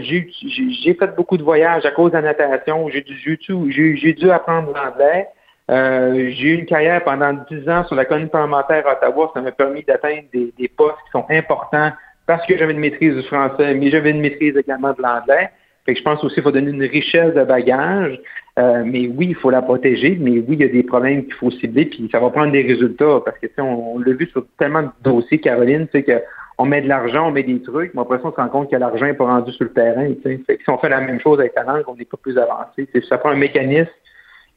j'ai 0.00 0.94
fait 0.94 1.14
beaucoup 1.14 1.36
de 1.36 1.42
voyages 1.42 1.84
à 1.84 1.90
cause 1.90 2.10
de 2.12 2.16
la 2.16 2.22
natation. 2.22 2.88
J'ai 2.88 3.02
dû, 3.02 4.14
dû 4.14 4.30
apprendre 4.30 4.72
l'anglais. 4.74 5.28
Euh, 5.70 6.30
j'ai 6.30 6.48
eu 6.48 6.54
une 6.54 6.66
carrière 6.66 7.04
pendant 7.04 7.32
dix 7.50 7.68
ans 7.68 7.84
sur 7.84 7.94
la 7.94 8.04
commune 8.04 8.28
parlementaire 8.28 8.86
à 8.88 8.94
Ottawa. 8.94 9.30
Ça 9.34 9.42
m'a 9.42 9.52
permis 9.52 9.84
d'atteindre 9.84 10.24
des, 10.32 10.68
postes 10.68 10.96
qui 11.04 11.10
sont 11.12 11.26
importants 11.28 11.92
parce 12.26 12.44
que 12.46 12.56
j'avais 12.56 12.72
une 12.72 12.80
maîtrise 12.80 13.14
du 13.14 13.22
français, 13.24 13.74
mais 13.74 13.90
j'avais 13.90 14.10
une 14.10 14.20
maîtrise 14.20 14.56
également 14.56 14.92
de 14.92 15.02
l'anglais. 15.02 15.50
Fait 15.84 15.94
que 15.94 15.98
je 15.98 16.04
pense 16.04 16.22
aussi 16.24 16.34
qu'il 16.34 16.42
faut 16.42 16.50
donner 16.50 16.70
une 16.70 16.82
richesse 16.82 17.34
de 17.34 17.44
bagages. 17.44 18.18
Euh, 18.58 18.82
mais 18.84 19.06
oui, 19.06 19.28
il 19.30 19.34
faut 19.34 19.50
la 19.50 19.62
protéger, 19.62 20.16
mais 20.20 20.32
oui, 20.32 20.44
il 20.50 20.60
y 20.60 20.64
a 20.64 20.68
des 20.68 20.82
problèmes 20.82 21.24
qu'il 21.24 21.34
faut 21.34 21.50
cibler, 21.50 21.86
puis 21.86 22.08
ça 22.10 22.18
va 22.18 22.30
prendre 22.30 22.52
des 22.52 22.62
résultats, 22.62 23.20
parce 23.24 23.38
que 23.38 23.46
on, 23.58 23.94
on 23.94 23.98
l'a 24.00 24.12
vu 24.12 24.26
sur 24.26 24.44
tellement 24.58 24.82
de 24.82 24.90
dossiers, 25.02 25.38
Caroline, 25.38 25.86
tu 25.86 25.92
sais, 25.92 26.02
que 26.02 26.20
on 26.60 26.66
met 26.66 26.82
de 26.82 26.88
l'argent, 26.88 27.28
on 27.28 27.30
met 27.30 27.42
des 27.42 27.62
trucs, 27.62 27.94
mais 27.94 28.02
après 28.02 28.18
ça, 28.18 28.24
on 28.26 28.32
se 28.32 28.36
rend 28.36 28.48
compte 28.48 28.70
que 28.70 28.76
l'argent 28.76 29.06
n'est 29.06 29.14
pas 29.14 29.24
rendu 29.24 29.50
sur 29.50 29.64
le 29.64 29.72
terrain. 29.72 30.06
Fait 30.22 30.40
si 30.46 30.68
on 30.68 30.76
fait 30.76 30.90
la 30.90 31.00
même 31.00 31.18
chose 31.18 31.40
avec 31.40 31.54
la 31.56 31.62
langue, 31.62 31.84
on 31.86 31.96
n'est 31.96 32.04
pas 32.04 32.18
plus 32.18 32.36
avancé. 32.36 32.86
ça 33.08 33.16
prend 33.16 33.30
un 33.30 33.36
mécanisme 33.36 33.90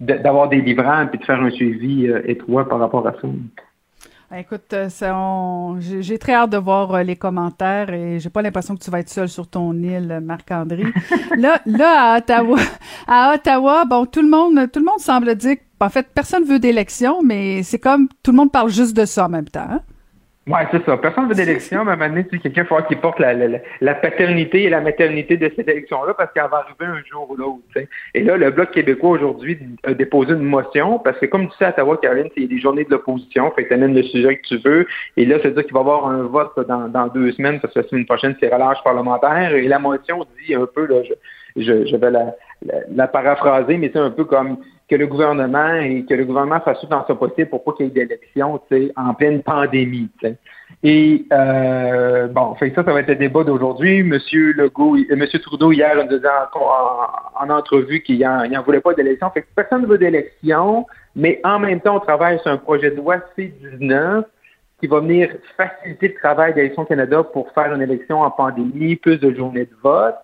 d'avoir 0.02 0.50
des 0.50 0.60
livrants 0.60 1.08
et 1.14 1.18
de 1.18 1.24
faire 1.24 1.40
un 1.40 1.50
suivi 1.50 2.08
euh, 2.08 2.22
étroit 2.26 2.68
par 2.68 2.80
rapport 2.80 3.08
à 3.08 3.14
ça. 3.14 3.28
Ben, 4.30 4.38
écoute, 4.38 4.74
euh, 4.74 4.90
j'ai 5.80 6.18
très 6.18 6.34
hâte 6.34 6.50
de 6.50 6.58
voir 6.58 6.94
euh, 6.94 7.04
les 7.04 7.16
commentaires 7.16 7.94
et 7.94 8.20
j'ai 8.20 8.30
pas 8.30 8.42
l'impression 8.42 8.76
que 8.76 8.84
tu 8.84 8.92
vas 8.92 9.00
être 9.00 9.10
seul 9.10 9.30
sur 9.30 9.48
ton 9.48 9.72
île, 9.72 10.20
Marc-André. 10.22 10.84
là, 11.38 11.62
là, 11.66 12.16
à 12.16 12.18
Ottawa, 12.18 12.58
à 13.08 13.34
Ottawa, 13.34 13.86
bon, 13.86 14.06
tout 14.08 14.22
le 14.22 14.30
monde, 14.30 14.70
tout 14.74 14.80
le 14.80 14.86
monde 14.86 15.00
semble 15.00 15.36
dire 15.36 15.56
en 15.80 15.90
fait, 15.90 16.08
personne 16.14 16.44
veut 16.44 16.60
d'élection, 16.60 17.22
mais 17.24 17.64
c'est 17.64 17.80
comme 17.80 18.10
tout 18.24 18.32
le 18.32 18.38
monde 18.38 18.52
parle 18.52 18.70
juste 18.70 18.96
de 18.96 19.06
ça 19.06 19.26
en 19.26 19.30
même 19.30 19.48
temps. 19.48 19.68
Hein? 19.70 19.82
Oui, 20.46 20.60
c'est 20.72 20.84
ça. 20.84 20.98
Personne 20.98 21.24
ne 21.24 21.30
veut 21.30 21.36
d'élection, 21.36 21.84
mais 21.86 21.92
à 21.92 21.94
un 21.94 21.98
moment 21.98 22.10
donné, 22.10 22.40
quelqu'un 22.40 22.66
faut 22.66 22.76
qui 22.84 22.98
porte 22.98 23.20
la, 23.20 23.34
la, 23.34 23.60
la, 23.80 23.96
paternité 23.96 24.64
et 24.64 24.70
la 24.70 24.82
maternité 24.82 25.38
de 25.38 25.50
cette 25.56 25.70
élection-là 25.70 26.14
parce 26.16 26.34
qu'elle 26.34 26.50
va 26.52 26.66
arriver 26.66 26.86
un 26.86 27.02
jour 27.10 27.30
ou 27.30 27.38
l'autre. 27.38 27.88
Et 28.14 28.24
là, 28.24 28.36
le 28.36 28.52
Bloc 28.52 28.72
québécois 28.72 29.12
aujourd'hui 29.12 29.58
a 29.84 29.94
déposé 29.94 30.34
une 30.34 30.44
motion 30.44 31.00
parce 31.00 31.18
que, 31.18 31.28
comme 31.28 31.48
tu 31.48 31.58
sais, 31.58 31.66
à 31.66 31.70
Ottawa, 31.70 31.98
Caroline, 31.98 32.30
c'est 32.36 32.46
des 32.46 32.60
journées 32.60 32.84
de 32.84 32.92
l'opposition. 32.92 33.52
Fait 33.52 33.64
que 33.64 33.70
tu 33.70 33.74
amènes 33.74 33.96
le 33.96 34.04
sujet 34.04 34.38
que 34.38 34.48
tu 34.48 34.58
veux. 34.58 34.86
Et 35.16 35.26
là, 35.26 35.38
c'est-à-dire 35.42 35.64
qu'il 35.64 35.74
va 35.74 35.80
y 35.80 35.84
avoir 35.84 36.08
un 36.08 36.24
vote 36.24 36.60
dans, 36.68 36.90
dans 36.90 37.08
deux 37.08 37.32
semaines 37.32 37.62
parce 37.62 37.74
que 37.74 37.80
la 37.80 37.88
semaine 37.88 38.06
prochaine, 38.06 38.36
c'est 38.42 38.54
relâche 38.54 38.84
parlementaire. 38.84 39.56
Et 39.56 39.68
la 39.70 39.80
motion 39.80 40.26
dit 40.46 40.56
un 40.56 40.66
peu, 40.66 40.86
là, 40.88 41.04
je, 41.04 41.14
je, 41.62 41.86
je 41.86 41.96
vais 41.96 42.12
la, 42.12 42.36
la, 42.96 43.08
paraphraser, 43.08 43.78
mais 43.78 43.90
c'est 43.94 44.00
un 44.00 44.12
peu 44.12 44.26
comme 44.26 44.58
que 44.90 44.96
le 44.96 45.08
gouvernement 45.08 45.76
et 45.76 46.06
que 46.06 46.14
le 46.14 46.26
gouvernement 46.26 46.60
fasse 46.60 46.80
tout 46.82 46.88
dans 46.88 47.06
son 47.08 47.16
possible 47.16 47.50
pour 47.50 47.64
pas 47.64 47.72
qu'il 47.74 47.88
y 47.88 47.90
ait 47.90 48.06
d'élections 48.06 48.60
en 48.96 49.14
pleine 49.14 49.42
pandémie. 49.42 50.10
Et 50.84 51.26
euh, 51.32 52.28
bon, 52.28 52.56
fait 52.56 52.74
ça, 52.76 52.84
ça 52.84 52.92
va 52.92 53.00
être 53.00 53.08
le 53.08 53.16
débat 53.16 53.44
d'aujourd'hui. 53.44 54.04
Monsieur 54.04 54.54
Legault, 54.54 54.98
euh, 54.98 55.16
Monsieur 55.16 55.40
Trudeau 55.40 55.72
hier 55.72 55.96
nous 55.96 56.10
disait 56.10 56.28
en, 56.28 57.46
en, 57.46 57.50
entrevue 57.50 58.02
qu'il 58.02 58.20
n'en 58.20 58.62
voulait 58.64 58.82
pas 58.82 58.94
d'élection. 58.94 59.30
Fait 59.32 59.44
que 59.44 59.48
personne 59.56 59.84
ne 59.84 59.88
veut 59.88 59.98
d'élection, 59.98 60.86
mais 61.16 61.40
en 61.44 61.60
même 61.60 61.80
temps, 61.80 61.96
on 61.96 62.00
travaille 62.02 62.40
sur 62.40 62.52
un 62.52 62.58
projet 62.58 62.92
de 62.92 62.98
loi 62.98 63.18
C-19 63.36 64.26
qui 64.84 64.88
va 64.88 65.00
venir 65.00 65.30
faciliter 65.56 66.10
le 66.10 66.16
travail 66.16 66.54
d'Élection 66.54 66.84
Canada 66.84 67.24
pour 67.24 67.50
faire 67.54 67.74
une 67.74 67.82
élection 67.82 68.20
en 68.20 68.30
pandémie, 68.30 68.98
plus 68.98 69.18
de 69.18 69.34
journées 69.34 69.64
de 69.64 69.76
vote. 69.82 70.16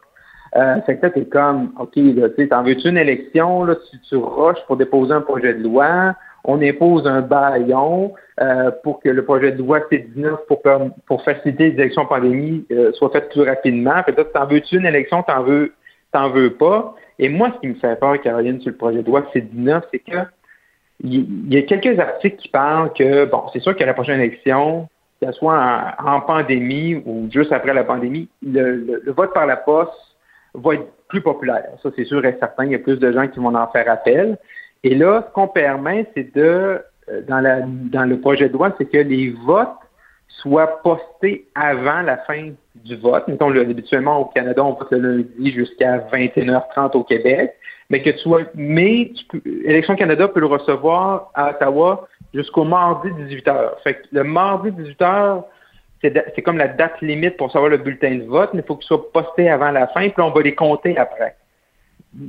Euh, 0.56 0.82
fait 0.82 0.98
que 0.98 1.06
là, 1.06 1.10
t'es 1.12 1.26
comme, 1.26 1.72
OK, 1.80 1.96
là, 1.96 2.30
tu 2.30 2.48
t'en 2.48 2.64
veux-tu 2.64 2.90
une 2.90 2.98
élection, 2.98 3.64
là, 3.66 3.76
tu, 3.76 4.00
tu 4.02 4.16
rushes 4.16 4.64
pour 4.68 4.78
déposer 4.78 5.14
un 5.14 5.22
projet 5.22 5.54
de 5.54 5.64
loi, 5.64 6.16
on 6.44 6.62
impose 6.62 7.06
un 7.06 7.22
baillon 7.22 8.14
euh, 8.42 8.72
pour 8.84 9.00
que 9.00 9.10
le 9.10 9.24
projet 9.24 9.52
de 9.52 9.60
loi 9.60 9.80
C19 9.92 10.38
pour, 10.48 10.62
pour 11.06 11.24
faciliter 11.24 11.72
les 11.72 11.76
élections 11.76 12.06
pandémie 12.06 12.66
euh, 12.72 12.92
soit 12.94 13.10
fait 13.12 13.30
plus 13.30 13.44
rapidement. 13.44 14.02
Fait 14.04 14.14
que 14.14 14.22
t'en 14.22 14.46
veux-tu 14.46 14.78
une 14.78 14.86
élection, 14.86 15.24
t'en 15.24 15.44
veux, 15.44 15.74
t'en 16.12 16.30
veux 16.30 16.54
pas. 16.54 16.96
Et 17.20 17.30
moi, 17.30 17.52
ce 17.56 17.60
qui 17.60 17.68
me 17.68 17.76
fait 17.76 18.00
peur, 18.00 18.20
Caroline, 18.22 18.62
sur 18.62 18.72
le 18.72 18.78
projet 18.78 19.04
de 19.04 19.08
loi 19.08 19.26
C19, 19.34 19.82
c'est 19.92 20.00
que 20.00 20.18
il 21.02 21.54
y, 21.54 21.58
a 21.58 21.62
quelques 21.62 21.98
articles 21.98 22.36
qui 22.36 22.50
parlent 22.50 22.92
que, 22.92 23.24
bon, 23.24 23.44
c'est 23.54 23.62
sûr 23.62 23.74
que 23.74 23.84
la 23.86 23.94
prochaine 23.94 24.20
élection, 24.20 24.90
qu'elle 25.22 25.34
soit 25.34 25.96
en, 25.98 26.20
pandémie 26.20 26.96
ou 27.06 27.30
juste 27.32 27.54
après 27.54 27.74
la 27.74 27.86
pandémie, 27.86 28.28
le 28.42 29.02
vote 29.14 29.34
par 29.34 29.46
la 29.46 29.56
poste 29.56 30.09
va 30.54 30.76
être 30.76 30.88
plus 31.08 31.22
populaire. 31.22 31.70
Ça, 31.84 31.90
c'est 31.96 32.06
sûr 32.06 32.24
et 32.26 32.38
certain. 32.40 32.66
Il 32.66 32.72
y 32.72 32.76
a 32.76 32.80
plus 32.80 32.98
de 32.98 33.12
gens 33.12 33.28
qui 33.28 33.40
vont 33.40 33.54
en 33.56 33.68
faire 33.68 33.90
appel. 33.90 34.38
Et 34.84 34.96
là, 34.96 35.26
ce 35.28 35.34
qu'on 35.34 35.48
permet, 35.48 36.08
c'est 36.16 36.34
de, 36.36 36.82
euh, 37.10 37.22
dans, 37.28 37.40
la, 37.40 37.62
dans 37.62 38.06
le 38.06 38.20
projet 38.20 38.48
de 38.48 38.54
loi, 38.54 38.74
c'est 38.78 38.86
que 38.86 38.98
les 38.98 39.32
votes 39.46 39.70
soit 40.28 40.82
posté 40.84 41.48
avant 41.56 42.02
la 42.02 42.18
fin 42.18 42.52
du 42.76 42.96
vote. 42.96 43.28
Mettons, 43.28 43.50
habituellement 43.50 44.20
au 44.20 44.26
Canada, 44.26 44.64
on 44.64 44.74
vote 44.74 44.92
le 44.92 45.18
lundi 45.18 45.52
jusqu'à 45.52 45.98
21h30 46.14 46.96
au 46.96 47.04
Québec, 47.04 47.54
mais 47.90 48.02
que 48.02 48.12
tu 48.12 48.20
sois, 48.20 48.44
mais 48.56 49.12
Élection 49.66 49.96
Canada 49.96 50.28
peut 50.28 50.40
le 50.40 50.46
recevoir 50.46 51.32
à 51.34 51.50
Ottawa 51.50 52.08
jusqu'au 52.34 52.64
mardi 52.64 53.10
18h. 53.10 53.82
Fait 53.84 53.96
que 53.96 54.02
le 54.12 54.24
mardi 54.24 54.70
18h, 54.70 55.44
c'est 56.02 56.42
comme 56.42 56.58
la 56.58 56.68
date 56.68 57.02
limite 57.02 57.38
pour 57.38 57.52
savoir 57.52 57.70
le 57.70 57.78
bulletin 57.78 58.16
de 58.16 58.24
vote, 58.24 58.52
mais 58.54 58.62
il 58.62 58.66
faut 58.66 58.76
qu'il 58.76 58.88
soit 58.88 59.12
posté 59.12 59.50
avant 59.50 59.72
la 59.72 59.88
fin, 59.88 60.08
puis 60.10 60.22
on 60.22 60.32
va 60.32 60.42
les 60.42 60.56
compter 60.56 60.98
après. 60.98 61.36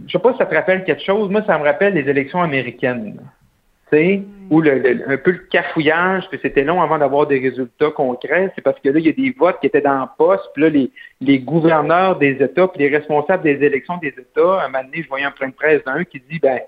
Je 0.07 0.13
sais 0.13 0.19
pas 0.19 0.33
si 0.33 0.39
ça 0.39 0.47
te 0.47 0.55
rappelle 0.55 0.85
quelque 0.85 1.03
chose. 1.03 1.31
Moi, 1.31 1.43
ça 1.47 1.59
me 1.59 1.65
rappelle 1.65 1.95
les 1.95 2.09
élections 2.09 2.43
américaines 2.43 3.19
où 4.51 4.61
le, 4.61 5.05
un 5.09 5.17
peu 5.17 5.33
le 5.33 5.47
cafouillage, 5.51 6.29
puis 6.29 6.39
c'était 6.43 6.65
long 6.65 6.81
avant 6.83 6.99
d'avoir 6.99 7.27
des 7.27 7.39
résultats 7.39 7.91
concrets, 7.91 8.53
c'est 8.55 8.63
parce 8.63 8.79
que 8.81 8.89
là, 8.89 8.99
il 8.99 9.07
y 9.07 9.09
a 9.09 9.13
des 9.13 9.35
votes 9.37 9.61
qui 9.61 9.67
étaient 9.67 9.81
dans 9.81 10.01
le 10.01 10.09
poste, 10.19 10.45
puis 10.55 10.63
là, 10.63 10.69
les, 10.71 10.91
les 11.21 11.39
gouverneurs 11.39 12.17
des 12.19 12.33
États, 12.43 12.69
puis 12.69 12.81
les 12.81 12.97
responsables 12.97 13.43
des 13.43 13.65
élections 13.65 13.97
des 13.99 14.09
États, 14.09 14.65
un 14.65 14.69
moment 14.69 14.85
donné, 14.85 15.03
je 15.03 15.09
voyais 15.09 15.25
un 15.25 15.31
plein 15.31 15.49
de 15.49 15.55
presse 15.55 15.83
d'un 15.85 16.05
qui 16.05 16.21
dit, 16.31 16.39
ben, 16.39 16.61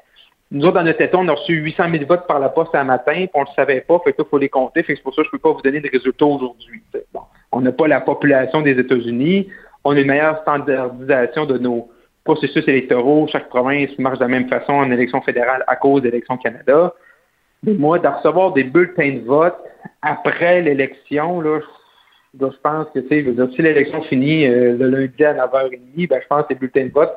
nous 0.52 0.64
autres, 0.64 0.74
dans 0.74 0.84
notre 0.84 1.00
État, 1.00 1.18
on 1.18 1.26
a 1.28 1.32
reçu 1.32 1.54
800 1.54 1.84
000 1.90 2.04
votes 2.06 2.26
par 2.26 2.38
la 2.38 2.48
poste 2.48 2.74
un 2.74 2.84
matin, 2.84 3.14
puis 3.14 3.30
on 3.34 3.40
ne 3.40 3.46
le 3.46 3.54
savait 3.56 3.80
pas, 3.80 3.98
fait 4.04 4.12
que 4.12 4.22
il 4.22 4.28
faut 4.28 4.38
les 4.38 4.48
compter, 4.48 4.82
fait 4.82 4.92
que 4.92 4.98
c'est 4.98 5.02
pour 5.02 5.14
ça 5.14 5.22
que 5.22 5.28
je 5.30 5.36
ne 5.36 5.38
peux 5.38 5.48
pas 5.48 5.52
vous 5.52 5.62
donner 5.62 5.80
des 5.80 5.88
résultats 5.88 6.26
aujourd'hui. 6.26 6.82
Bon, 7.12 7.22
on 7.50 7.60
n'a 7.60 7.72
pas 7.72 7.88
la 7.88 8.00
population 8.00 8.62
des 8.62 8.78
États-Unis, 8.78 9.48
on 9.82 9.96
a 9.96 10.00
une 10.00 10.06
meilleure 10.06 10.40
standardisation 10.42 11.46
de 11.46 11.58
nos 11.58 11.90
processus 12.22 12.68
électoraux, 12.68 13.26
chaque 13.32 13.48
province 13.48 13.90
marche 13.98 14.18
de 14.18 14.24
la 14.24 14.28
même 14.28 14.48
façon 14.48 14.74
en 14.74 14.90
élection 14.90 15.20
fédérale 15.22 15.64
à 15.66 15.74
cause 15.74 16.02
d'élections 16.02 16.36
Canada 16.36 16.94
moi, 17.64 17.98
de 17.98 18.08
recevoir 18.08 18.52
des 18.52 18.64
bulletins 18.64 19.12
de 19.12 19.20
vote 19.20 19.56
après 20.02 20.62
l'élection, 20.62 21.40
là, 21.40 21.60
je 22.38 22.46
pense 22.62 22.86
que, 22.94 23.00
tu 23.00 23.08
sais, 23.08 23.54
si 23.54 23.62
l'élection 23.62 24.02
finit 24.02 24.46
euh, 24.46 24.76
le 24.76 24.88
lundi 24.88 25.24
à 25.24 25.34
9h30, 25.34 26.08
ben, 26.08 26.20
je 26.20 26.26
pense 26.26 26.42
que 26.44 26.50
les 26.50 26.54
bulletins 26.56 26.86
de 26.86 26.92
vote 26.92 27.12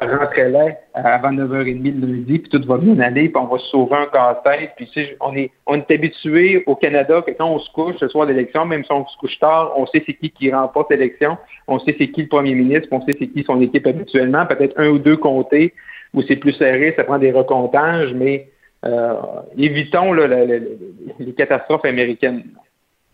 rentraient 0.00 0.48
là 0.48 0.66
avant 0.94 1.32
9h30 1.32 2.00
le 2.00 2.06
lundi, 2.06 2.38
puis 2.38 2.48
tout 2.50 2.66
va 2.66 2.78
bien 2.78 2.98
aller, 3.00 3.28
puis 3.28 3.36
on 3.36 3.46
va 3.46 3.58
se 3.58 3.66
sauver 3.66 3.96
un 3.96 4.06
casse-tête. 4.06 4.72
Puis, 4.76 4.88
on 5.20 5.34
est, 5.36 5.50
on 5.66 5.76
est 5.76 5.90
habitué 5.90 6.64
au 6.66 6.74
Canada 6.74 7.22
que 7.26 7.32
quand 7.32 7.48
on 7.48 7.58
se 7.58 7.70
couche 7.72 7.96
ce 7.98 8.08
soir 8.08 8.26
d'élection, 8.26 8.64
même 8.64 8.84
si 8.84 8.92
on 8.92 9.06
se 9.06 9.16
couche 9.18 9.38
tard, 9.38 9.72
on 9.76 9.86
sait 9.86 10.02
c'est 10.06 10.14
qui 10.14 10.30
qui 10.30 10.52
remporte 10.52 10.90
l'élection, 10.90 11.36
on 11.68 11.78
sait 11.78 11.94
c'est 11.98 12.08
qui 12.08 12.22
le 12.22 12.28
premier 12.28 12.54
ministre, 12.54 12.88
on 12.90 13.00
sait 13.02 13.12
c'est 13.18 13.28
qui 13.28 13.44
son 13.44 13.60
équipe 13.60 13.86
habituellement, 13.86 14.46
peut-être 14.46 14.78
un 14.78 14.88
ou 14.88 14.98
deux 14.98 15.16
comtés 15.16 15.74
où 16.14 16.22
c'est 16.22 16.36
plus 16.36 16.52
serré, 16.52 16.94
ça 16.96 17.04
prend 17.04 17.18
des 17.18 17.30
recomptages, 17.30 18.12
mais 18.14 18.48
euh, 18.84 19.14
évitons 19.56 20.12
les 20.12 21.34
catastrophes 21.36 21.84
américaines. 21.84 22.44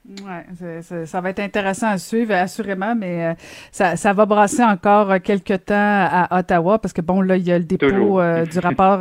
Oui, 0.08 1.04
ça 1.04 1.20
va 1.20 1.30
être 1.30 1.40
intéressant 1.40 1.88
à 1.88 1.98
suivre, 1.98 2.32
assurément, 2.32 2.94
mais 2.94 3.24
euh, 3.24 3.34
ça, 3.72 3.96
ça, 3.96 4.12
va 4.12 4.24
brasser 4.24 4.62
encore 4.62 5.20
quelques 5.20 5.64
temps 5.64 5.74
à 5.74 6.38
Ottawa, 6.38 6.78
parce 6.78 6.92
que 6.92 7.00
bon, 7.00 7.20
là, 7.20 7.36
il 7.36 7.42
y 7.42 7.50
a 7.50 7.58
le 7.58 7.64
dépôt 7.64 8.20
euh, 8.20 8.46
du 8.52 8.60
rapport 8.60 9.00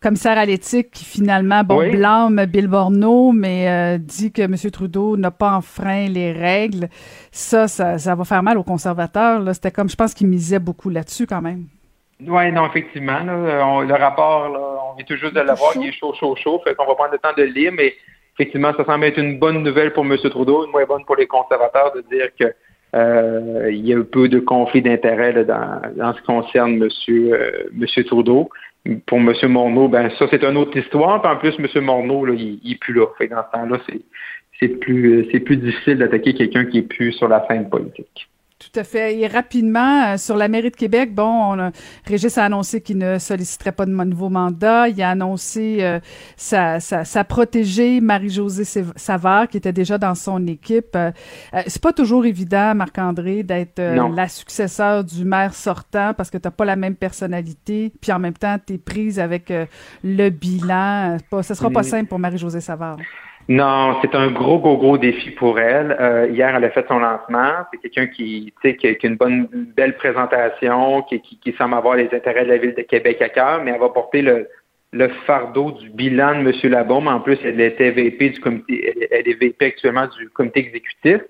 commissaire 0.00 0.38
à 0.38 0.44
l'éthique 0.44 0.92
qui 0.92 1.04
finalement, 1.04 1.64
bon, 1.64 1.90
blâme 1.90 2.44
Bill 2.46 2.68
Borneau, 2.68 3.32
mais 3.32 3.98
dit 3.98 4.30
que 4.30 4.42
M. 4.42 4.54
Trudeau 4.70 5.16
n'a 5.16 5.32
pas 5.32 5.52
enfreint 5.52 6.06
les 6.06 6.32
règles. 6.32 6.88
Ça, 7.32 7.66
ça, 7.66 7.98
ça 7.98 8.14
va 8.14 8.24
faire 8.24 8.42
mal 8.44 8.56
aux 8.56 8.62
conservateurs. 8.62 9.42
C'était 9.52 9.72
comme, 9.72 9.88
je 9.88 9.96
pense 9.96 10.14
qu'ils 10.14 10.28
misaient 10.28 10.60
beaucoup 10.60 10.90
là-dessus 10.90 11.26
quand 11.26 11.42
même. 11.42 11.64
Oui, 12.20 12.52
non, 12.52 12.66
effectivement. 12.66 13.20
le 13.24 13.94
rapport, 13.94 14.92
on 14.92 14.96
vient 14.96 15.04
tout 15.04 15.16
juste 15.16 15.34
de 15.34 15.40
l'avoir, 15.40 15.72
il 15.74 15.88
est 15.88 15.92
chaud, 15.92 16.14
chaud, 16.14 16.36
chaud. 16.36 16.60
Fait 16.62 16.76
qu'on 16.76 16.86
va 16.86 16.94
prendre 16.94 17.12
le 17.12 17.18
temps 17.18 17.32
de 17.36 17.42
le 17.42 17.48
lire, 17.48 17.72
mais 17.74 17.94
effectivement, 18.34 18.72
ça 18.76 18.84
semble 18.84 19.04
être 19.04 19.18
une 19.18 19.38
bonne 19.38 19.62
nouvelle 19.62 19.92
pour 19.92 20.04
M. 20.04 20.16
Trudeau, 20.18 20.64
une 20.64 20.70
moins 20.70 20.84
bonne 20.84 21.04
pour 21.04 21.16
les 21.16 21.26
conservateurs 21.26 21.92
de 21.94 22.02
dire 22.10 22.28
que 22.38 22.52
euh, 22.94 23.70
il 23.70 23.86
y 23.86 23.94
a 23.94 23.98
un 23.98 24.02
peu 24.02 24.28
de 24.28 24.40
conflit 24.40 24.82
d'intérêt 24.82 25.44
dans, 25.44 25.80
dans, 25.96 26.12
ce 26.12 26.20
qui 26.20 26.26
concerne 26.26 26.82
M. 26.82 26.88
Euh, 27.10 28.02
Trudeau. 28.06 28.50
Pour 29.06 29.18
M. 29.18 29.34
Morneau, 29.48 29.88
ben 29.88 30.10
ça, 30.18 30.26
c'est 30.30 30.42
une 30.42 30.56
autre 30.56 30.76
histoire. 30.76 31.20
Puis 31.20 31.30
en 31.30 31.36
plus, 31.36 31.54
M. 31.58 31.84
Morneau, 31.84 32.24
là, 32.24 32.32
il, 32.34 32.60
n'est 32.64 32.76
plus 32.76 32.94
là. 32.94 33.06
Fait 33.18 33.28
dans 33.28 33.42
ce 33.44 33.58
temps-là, 33.58 33.78
c'est 34.58 34.68
plus, 34.80 35.28
c'est 35.30 35.40
plus 35.40 35.58
difficile 35.58 35.98
d'attaquer 35.98 36.32
quelqu'un 36.34 36.64
qui 36.64 36.78
est 36.78 36.88
plus 36.88 37.12
sur 37.12 37.28
la 37.28 37.46
scène 37.46 37.68
politique. 37.68 38.29
Tout 38.60 38.78
à 38.78 38.84
fait. 38.84 39.18
Et 39.18 39.26
rapidement, 39.26 40.04
euh, 40.04 40.16
sur 40.18 40.36
la 40.36 40.46
mairie 40.46 40.70
de 40.70 40.76
Québec, 40.76 41.14
bon, 41.14 41.24
on 41.24 41.58
a, 41.58 41.70
Régis 42.04 42.36
a 42.36 42.44
annoncé 42.44 42.82
qu'il 42.82 42.98
ne 42.98 43.18
solliciterait 43.18 43.72
pas 43.72 43.86
de 43.86 43.90
nouveau 43.90 44.28
mandat. 44.28 44.90
Il 44.90 45.00
a 45.00 45.08
annoncé 45.08 45.78
euh, 45.80 45.98
sa, 46.36 46.78
sa, 46.78 47.24
protégée, 47.24 48.02
Marie-Josée 48.02 48.84
Savard, 48.96 49.48
qui 49.48 49.56
était 49.56 49.72
déjà 49.72 49.96
dans 49.96 50.14
son 50.14 50.46
équipe. 50.46 50.94
Euh, 50.94 51.10
c'est 51.68 51.80
pas 51.80 51.94
toujours 51.94 52.26
évident, 52.26 52.74
Marc-André, 52.74 53.44
d'être 53.44 53.80
la 53.80 54.28
successeur 54.28 55.04
du 55.04 55.24
maire 55.24 55.54
sortant 55.54 56.12
parce 56.12 56.28
que 56.28 56.36
t'as 56.36 56.50
pas 56.50 56.66
la 56.66 56.76
même 56.76 56.96
personnalité, 56.96 57.90
puis 57.98 58.12
en 58.12 58.18
même 58.18 58.34
temps, 58.34 58.58
tu 58.64 58.74
es 58.74 58.78
prise 58.78 59.18
avec 59.18 59.50
le 60.04 60.28
bilan. 60.28 61.16
Pas, 61.30 61.42
ce 61.42 61.54
sera 61.54 61.70
pas 61.70 61.82
simple 61.82 62.10
pour 62.10 62.18
Marie-Josée 62.18 62.60
Savard. 62.60 62.98
Non, 63.50 63.98
c'est 64.00 64.14
un 64.14 64.30
gros, 64.30 64.60
gros, 64.60 64.76
gros 64.76 64.96
défi 64.96 65.32
pour 65.32 65.58
elle. 65.58 65.96
Euh, 65.98 66.28
hier, 66.30 66.54
elle 66.54 66.62
a 66.62 66.70
fait 66.70 66.86
son 66.86 67.00
lancement. 67.00 67.66
C'est 67.72 67.78
quelqu'un 67.78 68.06
qui, 68.06 68.54
qui, 68.62 68.76
qui, 68.76 68.86
a 68.86 69.08
une 69.08 69.16
bonne, 69.16 69.48
belle 69.76 69.96
présentation, 69.96 71.02
qui, 71.02 71.20
qui, 71.20 71.52
semble 71.58 71.74
avoir 71.74 71.96
les 71.96 72.08
intérêts 72.12 72.44
de 72.44 72.50
la 72.50 72.58
ville 72.58 72.76
de 72.76 72.82
Québec 72.82 73.20
à 73.20 73.28
cœur, 73.28 73.64
mais 73.64 73.72
elle 73.72 73.80
va 73.80 73.88
porter 73.88 74.22
le, 74.22 74.48
le 74.92 75.08
fardeau 75.26 75.72
du 75.72 75.90
bilan 75.90 76.44
de 76.44 76.48
M. 76.48 76.70
Labaume. 76.70 77.08
En 77.08 77.18
plus, 77.18 77.38
elle 77.42 77.60
était 77.60 77.90
VP 77.90 78.30
du 78.30 78.40
comité, 78.40 79.08
elle 79.10 79.28
est 79.28 79.40
VP 79.40 79.66
actuellement 79.66 80.06
du 80.16 80.28
comité 80.28 80.60
exécutif. 80.60 81.20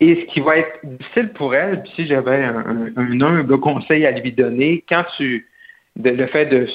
Et 0.00 0.16
ce 0.16 0.34
qui 0.34 0.40
va 0.40 0.56
être 0.56 0.80
difficile 0.82 1.28
pour 1.32 1.54
elle, 1.54 1.84
si 1.94 2.08
j'avais 2.08 2.42
un, 2.42 2.90
un, 2.96 3.20
un 3.20 3.58
conseil 3.58 4.04
à 4.04 4.10
lui 4.10 4.32
donner, 4.32 4.82
quand 4.88 5.04
tu 5.16 5.46
le 5.96 6.26
fait 6.26 6.46
de, 6.46 6.66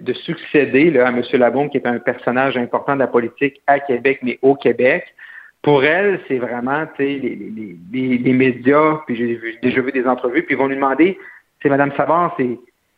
de, 0.00 0.12
succéder 0.12 0.90
là, 0.90 1.06
à 1.06 1.10
M. 1.10 1.22
Labaume, 1.32 1.70
qui 1.70 1.78
est 1.78 1.86
un 1.86 1.98
personnage 1.98 2.56
important 2.56 2.94
de 2.94 3.00
la 3.00 3.06
politique 3.06 3.60
à 3.66 3.80
Québec, 3.80 4.20
mais 4.22 4.38
au 4.42 4.54
Québec, 4.54 5.04
pour 5.62 5.84
elle, 5.84 6.20
c'est 6.28 6.38
vraiment 6.38 6.84
les, 6.98 7.18
les, 7.18 7.76
les, 7.92 8.18
les, 8.18 8.32
médias, 8.32 9.00
puis 9.06 9.16
j'ai 9.16 9.58
déjà 9.62 9.80
vu 9.80 9.92
des 9.92 10.06
entrevues, 10.06 10.42
puis 10.42 10.54
ils 10.54 10.58
vont 10.58 10.66
lui 10.66 10.76
demander, 10.76 11.16
c'est 11.62 11.68
Mme 11.68 11.92
Savard, 11.96 12.36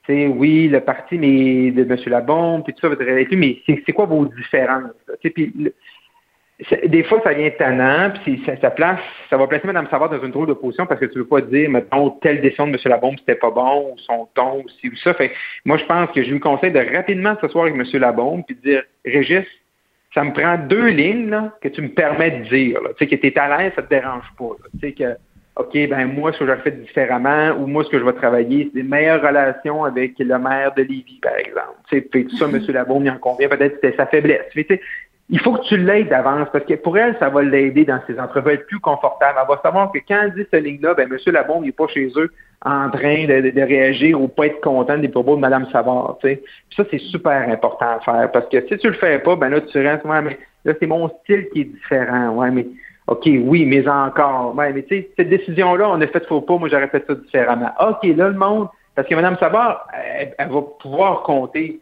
c'est 0.06 0.26
oui, 0.26 0.68
le 0.68 0.80
parti 0.80 1.18
mais 1.18 1.70
de 1.70 1.82
M. 1.82 1.96
Labaume, 2.06 2.62
puis 2.62 2.74
tout 2.74 2.88
ça, 2.88 2.94
mais 3.32 3.62
c'est 3.66 3.92
quoi 3.92 4.06
vos 4.06 4.26
différences? 4.26 4.90
Des 6.86 7.02
fois, 7.02 7.20
ça 7.24 7.32
vient 7.32 7.50
tannant, 7.50 8.12
puis 8.22 8.40
ça, 8.46 8.56
ça, 8.60 8.70
place, 8.70 9.00
ça 9.28 9.36
va 9.36 9.46
placer 9.48 9.66
Mme 9.66 9.88
Savard 9.90 10.10
dans 10.10 10.22
une 10.22 10.30
drôle 10.30 10.46
de 10.46 10.52
position 10.52 10.86
parce 10.86 11.00
que 11.00 11.06
tu 11.06 11.18
veux 11.18 11.26
pas 11.26 11.40
dire, 11.40 11.68
mettons, 11.68 12.10
telle 12.10 12.40
décision 12.40 12.68
de 12.68 12.72
M. 12.72 12.78
Labombe, 12.84 13.16
c'était 13.18 13.34
pas 13.34 13.50
bon, 13.50 13.92
ou 13.92 13.98
son 13.98 14.28
ton, 14.34 14.60
ou 14.60 14.68
ci 14.80 14.88
ou 14.88 14.96
ça. 14.96 15.14
Fait 15.14 15.32
moi, 15.64 15.78
je 15.78 15.84
pense 15.84 16.10
que 16.12 16.22
je 16.22 16.30
lui 16.30 16.38
conseille 16.38 16.70
de 16.70 16.94
rapidement 16.94 17.36
s'asseoir 17.40 17.66
avec 17.66 17.74
M. 17.74 18.00
Labombe 18.00 18.44
puis 18.46 18.54
de 18.54 18.60
dire, 18.60 18.82
Régis, 19.04 19.46
ça 20.14 20.22
me 20.22 20.32
prend 20.32 20.56
deux 20.56 20.86
lignes 20.86 21.28
là, 21.28 21.52
que 21.60 21.68
tu 21.68 21.82
me 21.82 21.88
permets 21.88 22.30
de 22.30 22.44
dire. 22.44 22.78
Tu 22.90 22.98
sais, 22.98 23.06
que 23.08 23.16
tu 23.16 23.26
es 23.26 23.38
à 23.38 23.58
l'aise, 23.58 23.72
ça 23.74 23.82
te 23.82 23.90
dérange 23.90 24.26
pas. 24.38 24.50
Tu 24.74 24.78
sais, 24.78 24.92
que, 24.92 25.16
OK, 25.56 25.72
ben 25.72 26.06
moi, 26.06 26.32
ce 26.32 26.38
que 26.38 26.46
je 26.46 26.54
fais 26.62 26.70
différemment, 26.70 27.50
ou 27.58 27.66
moi, 27.66 27.82
ce 27.82 27.90
que 27.90 27.98
je 27.98 28.04
vais 28.04 28.12
travailler, 28.12 28.70
c'est 28.72 28.82
des 28.82 28.88
meilleures 28.88 29.22
relations 29.22 29.84
avec 29.84 30.18
le 30.20 30.38
maire 30.38 30.72
de 30.74 30.82
Lévis, 30.82 31.18
par 31.20 31.36
exemple. 31.36 31.74
Tu 31.88 31.98
sais, 32.00 32.24
tout 32.24 32.36
ça, 32.36 32.46
M. 32.46 32.60
Labombe, 32.68 33.04
il 33.04 33.10
en 33.10 33.18
convient, 33.18 33.48
peut-être 33.48 33.74
c'était 33.74 33.96
sa 33.96 34.06
faiblesse. 34.06 34.46
Tu 34.52 34.64
sais, 34.68 34.80
il 35.30 35.40
faut 35.40 35.54
que 35.54 35.64
tu 35.64 35.76
l'aides 35.76 36.08
d'avance 36.08 36.48
parce 36.52 36.64
que 36.66 36.74
pour 36.74 36.98
elle, 36.98 37.16
ça 37.18 37.30
va 37.30 37.42
l'aider 37.42 37.84
dans 37.84 38.00
ses 38.06 38.20
entrevues, 38.20 38.52
être 38.52 38.66
plus 38.66 38.80
confortable. 38.80 39.38
Elle 39.40 39.48
va 39.48 39.60
savoir 39.62 39.90
que 39.90 39.98
quand 40.06 40.20
elle 40.22 40.34
dit 40.34 40.46
cette 40.50 40.62
ligne-là, 40.62 40.94
ben, 40.94 41.08
M. 41.10 41.18
Labombe 41.32 41.64
n'est 41.64 41.72
pas 41.72 41.86
chez 41.88 42.12
eux 42.16 42.30
en 42.62 42.90
train 42.90 43.26
de, 43.26 43.60
réagir 43.62 44.20
ou 44.20 44.28
pas 44.28 44.46
être 44.46 44.60
content 44.60 44.98
des 44.98 45.08
propos 45.08 45.36
de 45.36 45.40
Mme 45.40 45.66
Savard. 45.70 46.18
Tu 46.20 46.28
sais. 46.28 46.42
ça, 46.76 46.84
c'est 46.90 46.98
super 46.98 47.48
important 47.48 47.96
à 47.96 48.00
faire 48.00 48.30
parce 48.32 48.48
que 48.48 48.60
si 48.68 48.78
tu 48.78 48.86
le 48.88 48.94
fais 48.94 49.18
pas, 49.18 49.36
ben 49.36 49.48
là, 49.48 49.60
tu 49.62 49.78
restes, 49.78 50.04
ouais, 50.04 50.22
mais 50.22 50.38
là, 50.64 50.74
c'est 50.78 50.86
mon 50.86 51.08
style 51.08 51.48
qui 51.52 51.62
est 51.62 51.64
différent. 51.64 52.30
Ouais, 52.30 52.50
mais 52.50 52.66
OK, 53.06 53.24
oui, 53.24 53.64
mais 53.64 53.86
encore. 53.88 54.54
Ouais, 54.54 54.72
mais 54.72 54.82
tu 54.82 54.96
sais, 54.96 55.10
cette 55.16 55.30
décision-là, 55.30 55.88
on 55.90 56.00
a 56.00 56.06
fait 56.06 56.26
faux 56.26 56.42
pas, 56.42 56.56
moi 56.58 56.68
j'aurais 56.68 56.88
fait 56.88 57.04
ça 57.06 57.14
différemment. 57.14 57.70
OK, 57.80 58.02
là, 58.16 58.28
le 58.28 58.38
monde, 58.38 58.68
parce 58.94 59.08
que 59.08 59.14
Mme 59.14 59.36
Savard, 59.38 59.86
elle 60.38 60.48
va 60.50 60.62
pouvoir 60.80 61.22
compter 61.22 61.80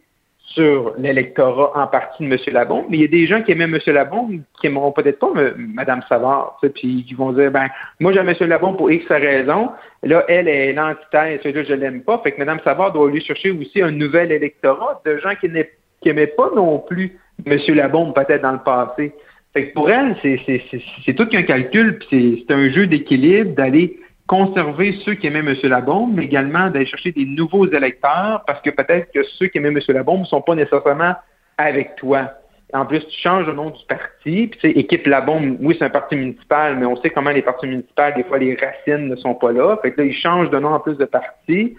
sur 0.54 0.94
l'électorat 0.98 1.72
en 1.74 1.86
partie 1.86 2.26
de 2.26 2.32
M. 2.32 2.38
Labombe, 2.52 2.86
mais 2.88 2.98
il 2.98 3.00
y 3.02 3.04
a 3.04 3.08
des 3.08 3.26
gens 3.26 3.42
qui 3.42 3.52
aimaient 3.52 3.64
M. 3.64 3.78
Labombe 3.86 4.40
qui 4.60 4.66
aimeront 4.66 4.92
peut-être 4.92 5.18
pas 5.18 5.30
Mme 5.56 6.02
Savard, 6.08 6.58
puis 6.74 7.04
qui 7.04 7.14
vont 7.14 7.32
dire, 7.32 7.50
ben, 7.50 7.68
moi 8.00 8.12
j'aime 8.12 8.28
M. 8.28 8.48
Labombe 8.48 8.76
pour 8.76 8.90
X 8.90 9.06
raison, 9.08 9.70
là, 10.02 10.24
elle 10.28 10.48
est 10.48 10.72
l'antithèse, 10.72 11.42
là, 11.44 11.64
je 11.64 11.74
l'aime 11.74 12.02
pas, 12.02 12.18
fait 12.22 12.32
que 12.32 12.38
Mme 12.38 12.60
Savard 12.64 12.92
doit 12.92 13.10
lui 13.10 13.22
chercher 13.22 13.50
aussi 13.50 13.80
un 13.80 13.90
nouvel 13.90 14.32
électorat 14.32 15.00
de 15.04 15.18
gens 15.18 15.34
qui 15.40 15.48
n'aimaient 15.48 16.26
pas 16.26 16.50
non 16.54 16.78
plus 16.78 17.18
M. 17.46 17.58
Labombe 17.68 18.14
peut-être 18.14 18.42
dans 18.42 18.52
le 18.52 18.58
passé. 18.58 19.12
Fait 19.52 19.68
que 19.68 19.74
pour 19.74 19.90
elle, 19.90 20.16
c'est 20.22 21.14
tout 21.14 21.26
qu'un 21.26 21.42
calcul, 21.42 21.98
puis 21.98 22.44
c'est 22.46 22.54
un 22.54 22.70
jeu 22.70 22.86
d'équilibre 22.86 23.54
d'aller 23.54 23.98
conserver 24.32 24.98
ceux 25.04 25.12
qui 25.12 25.26
aimaient 25.26 25.40
M. 25.40 25.54
Labombe, 25.64 26.14
mais 26.14 26.24
également 26.24 26.70
d'aller 26.70 26.86
chercher 26.86 27.12
des 27.12 27.26
nouveaux 27.26 27.66
électeurs, 27.66 28.42
parce 28.46 28.62
que 28.62 28.70
peut-être 28.70 29.12
que 29.12 29.22
ceux 29.24 29.48
qui 29.48 29.58
aimaient 29.58 29.68
M. 29.68 29.78
Labombe 29.88 30.20
ne 30.20 30.24
sont 30.24 30.40
pas 30.40 30.54
nécessairement 30.54 31.14
avec 31.58 31.96
toi. 31.96 32.30
En 32.72 32.86
plus, 32.86 33.00
tu 33.00 33.20
changes 33.20 33.46
le 33.46 33.52
nom 33.52 33.68
du 33.68 33.84
parti. 33.86 34.46
Puis, 34.46 34.50
tu 34.52 34.60
sais, 34.60 34.70
Équipe 34.70 35.06
La 35.06 35.20
Bombe, 35.20 35.58
oui, 35.60 35.76
c'est 35.78 35.84
un 35.84 35.90
parti 35.90 36.16
municipal, 36.16 36.78
mais 36.78 36.86
on 36.86 36.96
sait 36.96 37.10
comment 37.10 37.28
les 37.28 37.42
partis 37.42 37.66
municipaux, 37.66 38.02
des 38.16 38.24
fois, 38.24 38.38
les 38.38 38.54
racines 38.56 39.06
ne 39.08 39.16
sont 39.16 39.34
pas 39.34 39.52
là. 39.52 39.76
Fait 39.82 39.92
que 39.92 40.00
là, 40.00 40.06
ils 40.06 40.14
changent 40.14 40.48
de 40.48 40.58
nom 40.58 40.70
en 40.70 40.80
plus 40.80 40.96
de 40.96 41.04
parti. 41.04 41.76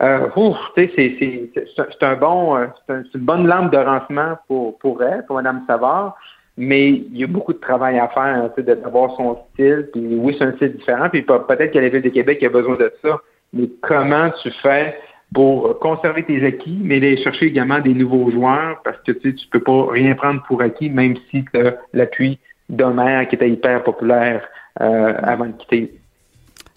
Euh, 0.00 0.28
c'est 0.76 2.02
un 2.02 2.14
bon, 2.14 2.56
euh, 2.56 2.66
une 2.88 3.20
bonne 3.20 3.48
lampe 3.48 3.72
de 3.72 3.78
rancement 3.78 4.38
pour, 4.46 4.78
pour 4.78 5.02
elle, 5.02 5.26
pour 5.26 5.34
Mme 5.34 5.64
Savard, 5.66 6.16
mais 6.58 6.90
il 6.90 7.16
y 7.16 7.22
a 7.22 7.28
beaucoup 7.28 7.52
de 7.52 7.58
travail 7.58 7.98
à 7.98 8.08
faire, 8.08 8.50
d'avoir 8.82 9.16
son 9.16 9.38
style. 9.52 9.88
Puis 9.92 10.04
oui, 10.16 10.34
c'est 10.36 10.44
un 10.44 10.52
style 10.56 10.76
différent, 10.76 11.08
puis 11.08 11.22
peut-être 11.22 11.72
que 11.72 11.78
la 11.78 11.88
Ville 11.88 12.02
de 12.02 12.08
Québec 12.08 12.42
a 12.42 12.48
besoin 12.48 12.76
de 12.76 12.92
ça, 13.00 13.20
mais 13.52 13.68
comment 13.80 14.30
tu 14.42 14.50
fais 14.60 14.98
pour 15.32 15.78
conserver 15.78 16.24
tes 16.24 16.44
acquis, 16.44 16.78
mais 16.82 16.96
aller 16.96 17.22
chercher 17.22 17.46
également 17.46 17.78
des 17.78 17.94
nouveaux 17.94 18.30
joueurs, 18.30 18.80
parce 18.82 18.98
que 19.06 19.12
tu 19.12 19.30
sais, 19.30 19.36
tu 19.36 19.46
peux 19.48 19.60
pas 19.60 19.86
rien 19.90 20.14
prendre 20.14 20.42
pour 20.48 20.60
acquis, 20.60 20.90
même 20.90 21.14
si 21.30 21.44
tu 21.52 21.60
as 21.60 21.76
l'appui 21.92 22.40
d'Homère 22.68 23.28
qui 23.28 23.36
était 23.36 23.48
hyper 23.48 23.84
populaire 23.84 24.42
euh, 24.80 25.14
avant 25.22 25.46
de 25.46 25.52
quitter 25.52 25.94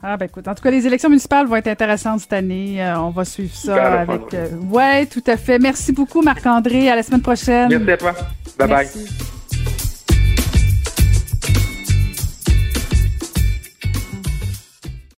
ah 0.03 0.17
ben 0.17 0.25
écoute, 0.25 0.47
en 0.47 0.55
tout 0.55 0.63
cas, 0.63 0.71
les 0.71 0.87
élections 0.87 1.09
municipales 1.09 1.45
vont 1.45 1.57
être 1.57 1.67
intéressantes 1.67 2.21
cette 2.21 2.33
année. 2.33 2.83
Euh, 2.83 2.99
on 2.99 3.11
va 3.11 3.23
suivre 3.23 3.53
ça 3.53 4.01
avec. 4.01 4.33
Euh, 4.33 4.47
ouais, 4.71 5.05
tout 5.05 5.23
à 5.27 5.37
fait. 5.37 5.59
Merci 5.59 5.91
beaucoup, 5.91 6.23
Marc-André. 6.23 6.89
À 6.89 6.95
la 6.95 7.03
semaine 7.03 7.21
prochaine. 7.21 7.69
Merci 7.69 7.91
à 7.91 7.97
toi. 7.97 8.13
Bye 8.57 8.67
bye. 8.67 9.40